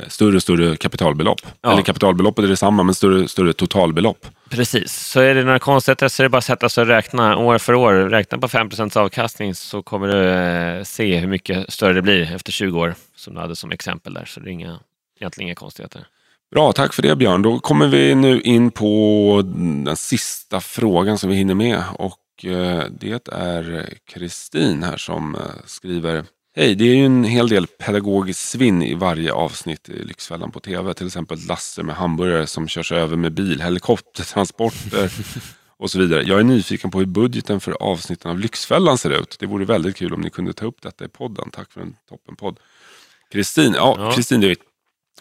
större 0.08 0.36
och 0.36 0.41
större 0.41 0.78
kapitalbelopp. 0.78 1.41
Ja. 1.62 1.71
Eller 1.71 1.82
kapitalbeloppet 1.82 2.45
är 2.45 2.50
detsamma 2.50 2.84
men 2.84 2.95
större 2.95 3.28
större 3.28 3.54
totalbelopp. 3.54 4.26
Precis, 4.50 4.93
så 4.93 5.19
är 5.19 5.36
det 5.36 5.43
några 5.43 5.60
konstigheter 5.60 6.08
så 6.08 6.21
är 6.21 6.23
det 6.23 6.30
bara 6.30 6.38
att 6.38 6.43
sätta 6.43 6.69
sig 6.69 6.82
och 6.82 6.88
räkna 6.88 7.38
år 7.38 7.58
för 7.58 7.73
år. 7.73 7.93
Räkna 7.93 8.38
på 8.38 8.47
5% 8.47 8.97
avkastning 8.97 9.56
så 9.56 9.84
kommer 9.84 10.08
du 10.08 10.30
eh, 10.30 10.84
se 10.84 11.17
hur 11.17 11.28
mycket 11.28 11.73
större 11.73 11.93
det 11.93 12.02
blir 12.02 12.36
efter 12.36 12.52
20 12.52 12.80
år 12.80 12.95
som 13.15 13.34
du 13.34 13.39
hade 13.39 13.56
som 13.56 13.71
exempel 13.71 14.13
där. 14.13 14.26
Så 14.26 14.39
det 14.39 14.50
är 14.50 14.52
inga, 14.52 14.80
egentligen 15.19 15.47
inga 15.47 15.56
konstigheter. 15.56 16.08
Bra, 16.52 16.73
tack 16.73 16.93
för 16.93 17.02
det 17.02 17.15
Björn. 17.15 17.41
Då 17.41 17.60
kommer 17.60 17.88
vi 17.88 18.15
nu 18.15 18.41
in 18.41 18.71
på 18.71 19.41
den 19.45 19.95
sista 19.95 20.60
frågan 20.62 21.17
som 21.17 21.30
vi 21.30 21.36
hinner 21.36 21.56
med. 21.56 21.84
Och 21.93 22.45
eh, 22.45 22.84
det 23.00 23.28
är 23.32 23.89
Kristin 24.06 24.84
här 24.84 24.97
som 24.97 25.36
eh, 25.36 25.41
skriver 25.65 26.23
Hej, 26.60 26.76
det 26.76 26.84
är 26.84 26.96
ju 26.96 27.06
en 27.06 27.24
hel 27.24 27.50
del 27.50 27.67
pedagogiskt 27.67 28.50
svinn 28.50 28.82
i 28.82 28.93
varje 28.93 29.32
avsnitt 29.34 29.89
i 29.89 30.04
Lyxfällan 30.04 30.52
på 30.52 30.60
tv. 30.60 30.93
Till 30.93 31.08
exempel 31.08 31.39
Lasse 31.48 31.84
med 31.84 31.96
hamburgare 31.96 32.48
som 32.48 32.67
körs 32.67 32.91
över 32.91 33.17
med 33.17 33.34
bil, 33.34 33.62
helikoptertransporter 33.62 35.12
och 35.78 35.91
så 35.91 36.00
vidare. 36.00 36.24
Jag 36.24 36.39
är 36.39 36.43
nyfiken 36.43 36.91
på 36.91 37.00
hur 37.00 37.06
budgeten 37.06 37.60
för 37.60 37.72
avsnitten 37.72 38.32
av 38.32 38.39
Lyxfällan 38.39 38.98
ser 38.98 39.10
ut. 39.22 39.38
Det 39.39 39.46
vore 39.46 39.65
väldigt 39.65 39.96
kul 39.96 40.13
om 40.13 40.22
ni 40.22 40.30
kunde 40.30 40.54
ta 40.54 40.65
upp 40.65 40.82
detta 40.82 41.06
i 41.06 41.08
podden. 41.08 41.50
Tack 41.52 41.72
för 41.72 41.82
en 41.82 41.96
toppenpodd. 42.10 42.60
Kristin, 43.32 43.74
ja, 43.74 43.96
Ja. 44.00 44.12
Kristin, 44.12 44.41
det 44.41 44.48
är 44.48 44.56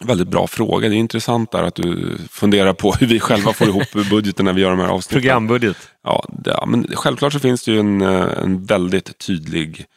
en 0.01 0.07
väldigt 0.07 0.27
bra 0.27 0.47
fråga. 0.47 0.89
Det 0.89 0.95
är 0.95 0.97
intressant 0.97 1.51
där 1.51 1.63
att 1.63 1.75
du 1.75 2.17
funderar 2.29 2.73
på 2.73 2.91
hur 2.91 3.07
vi 3.07 3.19
själva 3.19 3.53
får 3.53 3.67
ihop 3.67 3.91
budgeten 4.09 4.45
när 4.45 4.53
vi 4.53 4.61
gör 4.61 4.69
de 4.69 4.79
här 4.79 4.87
avsnitten. 4.87 5.21
Programbudget. 5.21 5.77
Ja, 6.03 6.25
det, 6.29 6.49
ja, 6.49 6.65
men 6.65 6.87
självklart 6.93 7.33
så 7.33 7.39
finns 7.39 7.63
det 7.63 7.71
ju 7.71 7.79
en, 7.79 8.01
eh, 8.01 8.43
en 8.43 8.65
väldigt 8.65 9.17
tydlig 9.17 9.87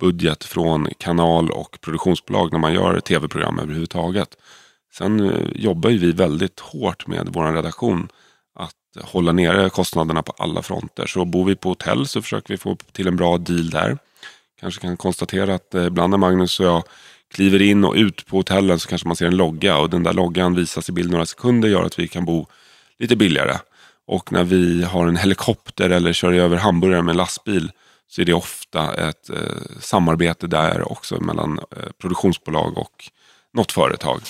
budget 0.00 0.44
från 0.44 0.88
kanal 0.98 1.50
och 1.50 1.80
produktionsbolag 1.80 2.52
när 2.52 2.58
man 2.58 2.74
gör 2.74 3.00
tv-program 3.00 3.58
överhuvudtaget. 3.58 4.36
Sen 4.92 5.20
eh, 5.20 5.46
jobbar 5.54 5.90
ju 5.90 5.98
vi 5.98 6.12
väldigt 6.12 6.60
hårt 6.60 7.06
med 7.06 7.28
vår 7.32 7.52
redaktion 7.52 8.08
att 8.54 9.04
hålla 9.04 9.32
nere 9.32 9.70
kostnaderna 9.70 10.22
på 10.22 10.32
alla 10.38 10.62
fronter. 10.62 11.06
Så 11.06 11.24
bor 11.24 11.44
vi 11.44 11.56
på 11.56 11.68
hotell 11.68 12.06
så 12.06 12.22
försöker 12.22 12.54
vi 12.54 12.58
få 12.58 12.76
till 12.92 13.08
en 13.08 13.16
bra 13.16 13.38
deal 13.38 13.70
där. 13.70 13.98
Kanske 14.60 14.80
kan 14.80 14.96
konstatera 14.96 15.54
att 15.54 15.74
eh, 15.74 15.86
ibland 15.86 16.10
när 16.10 16.18
Magnus 16.18 16.60
och 16.60 16.66
jag 16.66 16.82
kliver 17.34 17.62
in 17.62 17.84
och 17.84 17.94
ut 17.94 18.26
på 18.26 18.36
hotellen 18.36 18.78
så 18.78 18.88
kanske 18.88 19.08
man 19.08 19.16
ser 19.16 19.26
en 19.26 19.36
logga 19.36 19.78
och 19.78 19.90
den 19.90 20.02
där 20.02 20.12
loggan 20.12 20.54
visas 20.54 20.88
i 20.88 20.92
bild 20.92 21.10
några 21.10 21.26
sekunder 21.26 21.68
gör 21.68 21.84
att 21.84 21.98
vi 21.98 22.08
kan 22.08 22.24
bo 22.24 22.46
lite 22.98 23.16
billigare. 23.16 23.56
Och 24.06 24.32
när 24.32 24.44
vi 24.44 24.82
har 24.82 25.08
en 25.08 25.16
helikopter 25.16 25.90
eller 25.90 26.12
kör 26.12 26.32
över 26.32 26.56
hamburgare 26.56 27.02
med 27.02 27.12
en 27.12 27.16
lastbil 27.16 27.70
så 28.10 28.20
är 28.20 28.24
det 28.24 28.34
ofta 28.34 28.94
ett 28.94 29.30
eh, 29.30 29.80
samarbete 29.80 30.46
där 30.46 30.92
också 30.92 31.20
mellan 31.20 31.58
eh, 31.58 31.90
produktionsbolag 31.98 32.78
och 32.78 33.10
något 33.52 33.72
företag. 33.72 34.20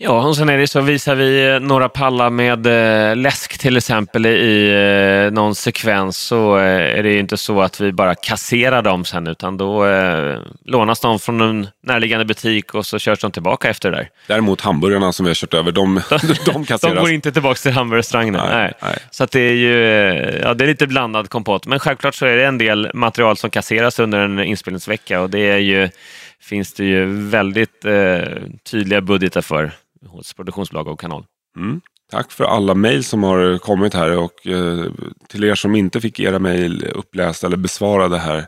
Ja, 0.00 0.26
och 0.26 0.36
sen 0.36 0.48
är 0.48 0.58
det 0.58 0.66
så, 0.68 0.80
visar 0.80 1.14
vi 1.14 1.48
eh, 1.48 1.60
några 1.60 1.88
pallar 1.88 2.30
med 2.30 2.66
eh, 2.66 3.16
läsk 3.16 3.58
till 3.58 3.76
exempel 3.76 4.26
i 4.26 4.70
eh, 5.26 5.32
någon 5.32 5.54
sekvens 5.54 6.18
så 6.18 6.56
är 6.56 7.02
det 7.02 7.12
ju 7.12 7.18
inte 7.18 7.36
så 7.36 7.60
att 7.62 7.80
vi 7.80 7.92
bara 7.92 8.14
kasserar 8.14 8.82
dem 8.82 9.04
sen 9.04 9.26
utan 9.26 9.56
då 9.56 9.86
eh, 9.86 10.38
lånas 10.64 11.00
de 11.00 11.18
från 11.18 11.40
en 11.40 11.68
närliggande 11.86 12.24
butik 12.24 12.74
och 12.74 12.86
så 12.86 12.98
körs 12.98 13.20
de 13.20 13.32
tillbaka 13.32 13.68
efter 13.70 13.90
det 13.90 13.96
där. 13.96 14.08
Däremot 14.26 14.60
hamburgarna 14.60 15.12
som 15.12 15.24
vi 15.24 15.30
har 15.30 15.34
kört 15.34 15.54
över, 15.54 15.72
de, 15.72 16.00
de 16.10 16.34
De 16.52 16.64
kasseras. 16.64 16.98
går 16.98 17.10
inte 17.10 17.32
tillbaka 17.32 17.58
till 17.58 17.72
hamburgerrestaurangerna. 17.72 18.44
Nej, 18.44 18.56
Nej. 18.56 18.72
nej. 18.82 18.98
Så 19.10 19.26
det 19.26 19.40
är 19.40 19.54
ju 19.54 19.74
ja, 20.42 20.54
det 20.54 20.64
är 20.64 20.68
lite 20.68 20.86
blandad 20.86 21.30
kompott. 21.30 21.66
Men 21.66 21.78
självklart 21.78 22.14
så 22.14 22.26
är 22.26 22.36
det 22.36 22.46
en 22.46 22.58
del 22.58 22.90
material 22.94 23.36
som 23.36 23.50
kasseras 23.50 23.98
under 23.98 24.18
en 24.18 24.38
inspelningsvecka 24.38 25.20
och 25.20 25.30
det 25.30 25.50
är 25.50 25.58
ju, 25.58 25.88
finns 26.40 26.74
det 26.74 26.84
ju 26.84 27.06
väldigt 27.28 27.84
eh, 27.84 28.18
tydliga 28.70 29.00
budgetar 29.00 29.40
för 29.40 29.70
hos 30.06 30.34
produktionsbolag 30.34 30.88
och 30.88 31.00
kanal. 31.00 31.24
Mm. 31.56 31.80
Tack 32.10 32.32
för 32.32 32.44
alla 32.44 32.74
mejl 32.74 33.04
som 33.04 33.22
har 33.22 33.58
kommit 33.58 33.94
här 33.94 34.18
och 34.18 34.46
eh, 34.46 34.84
till 35.28 35.44
er 35.44 35.54
som 35.54 35.74
inte 35.74 36.00
fick 36.00 36.20
era 36.20 36.38
mejl 36.38 36.84
upplästa 36.94 37.46
eller 37.46 37.56
besvarade 37.56 38.18
här 38.18 38.46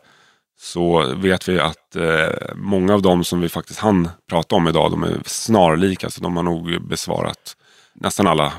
så 0.61 1.15
vet 1.17 1.49
vi 1.49 1.61
att 1.61 1.97
eh, 1.97 2.55
många 2.55 2.95
av 2.95 3.03
dem 3.03 3.25
som 3.25 3.41
vi 3.41 3.49
faktiskt 3.49 3.81
hann 3.81 4.09
prata 4.31 4.57
om 4.57 4.69
idag 4.69 4.91
de 4.91 5.03
är 5.03 5.19
snarlika 5.25 6.11
så 6.11 6.21
de 6.21 6.37
har 6.37 6.43
nog 6.43 6.89
besvarat 6.89 7.57
nästan 7.95 8.27
alla 8.27 8.53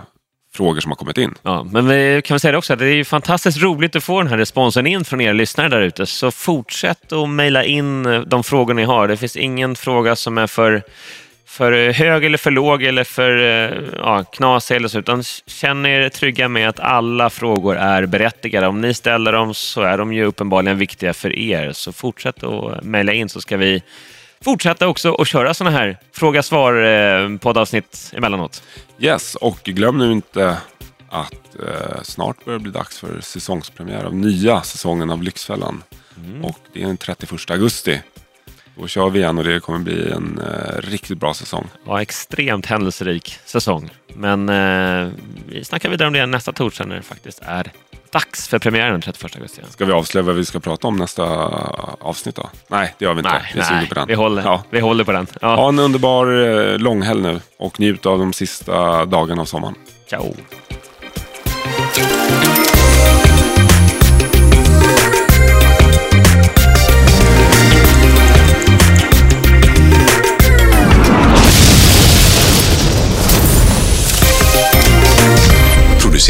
frågor 0.54 0.80
som 0.80 0.92
har 0.92 0.96
kommit 0.96 1.18
in. 1.18 1.36
Ja, 1.42 1.64
men 1.72 1.88
vi 1.88 2.22
kan 2.26 2.36
väl 2.36 2.40
säga 2.40 2.52
det 2.52 2.58
också, 2.58 2.74
att 2.74 2.80
det 2.80 2.88
är 2.88 3.04
fantastiskt 3.04 3.62
roligt 3.62 3.96
att 3.96 4.04
få 4.04 4.22
den 4.22 4.28
här 4.28 4.38
responsen 4.38 4.88
in 4.88 5.06
från 5.06 5.22
er 5.22 5.34
lyssnare 5.34 5.70
där 5.70 5.82
ute. 5.82 6.06
Så 6.06 6.32
fortsätt 6.32 7.12
att 7.12 7.30
mejla 7.30 7.64
in 7.64 8.06
eh, 8.06 8.22
de 8.22 8.44
frågor 8.44 8.74
ni 8.74 8.84
har. 8.84 9.08
Det 9.08 9.18
finns 9.18 9.36
ingen 9.36 9.76
fråga 9.76 10.16
som 10.16 10.38
är 10.38 10.48
för, 10.48 10.84
för 11.52 11.92
hög 11.92 12.26
eller 12.26 12.38
för 12.38 12.52
låg 12.52 12.84
eller 12.84 13.04
för 13.04 13.38
eh, 13.38 13.78
ja, 13.98 14.24
knasig 14.24 14.76
eller 14.76 14.88
så, 14.88 15.00
utan 15.00 15.24
känn 15.46 15.86
er 15.86 16.10
trygga 16.10 16.48
med 16.48 16.70
att 16.70 16.80
alla 16.80 17.30
frågor 17.30 17.76
är 17.76 18.06
berättigade. 18.06 18.68
Om 18.68 18.82
ni 18.82 18.94
ställer 18.94 19.32
dem 19.32 19.54
så 19.54 19.82
är 19.82 19.98
de 19.98 20.14
ju 20.14 20.26
uppenbarligen 20.26 20.78
viktiga 20.78 21.14
för 21.14 21.36
er. 21.36 21.72
Så 21.72 21.94
fortsätt 21.94 22.44
att 22.44 22.84
mejla 22.84 23.14
in 23.14 23.30
så 23.30 23.42
ska 23.42 23.58
vi 23.58 23.84
fortsätta 24.42 24.88
också 24.88 25.14
att 25.14 25.28
köra 25.28 25.54
sådana 25.54 25.78
här 25.78 25.98
fråga-svar-poddavsnitt 26.14 28.12
emellanåt. 28.14 28.64
Yes, 29.00 29.36
och 29.36 29.60
glöm 29.64 29.98
nu 29.98 30.12
inte 30.12 30.58
att 31.10 31.56
eh, 31.56 32.02
snart 32.04 32.46
börjar 32.46 32.60
det 32.60 32.64
bli 32.64 32.72
dags 32.72 33.00
för 33.00 33.22
säsongspremiär 33.22 34.04
av 34.04 34.16
nya 34.16 34.62
säsongen 34.62 35.10
av 35.10 35.24
Lyxfällan. 35.24 35.84
Och 36.44 36.60
det 36.74 36.82
är 36.82 36.88
den 36.88 36.98
31 36.98 37.52
augusti. 37.52 38.02
Då 38.82 38.88
kör 38.88 39.10
vi 39.10 39.20
igen 39.20 39.38
och 39.38 39.44
det 39.44 39.60
kommer 39.60 39.80
bli 39.80 40.12
en 40.12 40.40
eh, 40.40 40.82
riktigt 40.82 41.18
bra 41.18 41.34
säsong. 41.34 41.68
Ja, 41.86 42.02
extremt 42.02 42.66
händelserik 42.66 43.38
säsong. 43.46 43.90
Men 44.14 44.50
eh, 44.50 45.10
vi 45.48 45.64
snackar 45.64 45.90
vidare 45.90 46.08
om 46.08 46.14
det 46.14 46.26
nästa 46.26 46.52
torsdag 46.54 46.86
när 46.86 46.96
det 46.96 47.02
faktiskt 47.02 47.40
är 47.46 47.72
dags 48.12 48.48
för 48.48 48.60
premiären 48.60 48.92
den 48.92 49.02
31 49.02 49.36
augusti. 49.36 49.62
Ska 49.70 49.86
vi 49.86 49.92
avslöja 49.92 50.26
vad 50.26 50.36
vi 50.36 50.46
ska 50.46 50.60
prata 50.60 50.88
om 50.88 50.96
nästa 50.96 51.24
avsnitt 52.00 52.36
då? 52.36 52.50
Nej, 52.68 52.96
det 52.98 53.06
gör 53.06 53.14
vi 53.14 53.20
inte. 53.20 53.32
Nej, 53.32 53.52
vi 53.56 53.62
nej 53.72 53.88
på 53.88 53.94
den. 53.96 54.08
vi, 54.08 54.14
håller, 54.14 54.44
Ja. 54.44 54.64
vi 54.70 54.80
håller 54.80 55.04
på 55.04 55.12
den. 55.12 55.28
Ja. 55.42 55.56
Ha 55.56 55.70
en 55.70 55.80
underbar 55.80 56.28
eh, 56.72 56.78
långhelg 56.78 57.22
nu 57.22 57.40
och 57.58 57.80
njut 57.80 58.06
av 58.06 58.20
de 58.20 58.34
sista 58.34 59.06
dagarna 59.06 59.42
av 59.42 59.46
sommaren. 59.46 59.76
Ciao. 60.10 60.36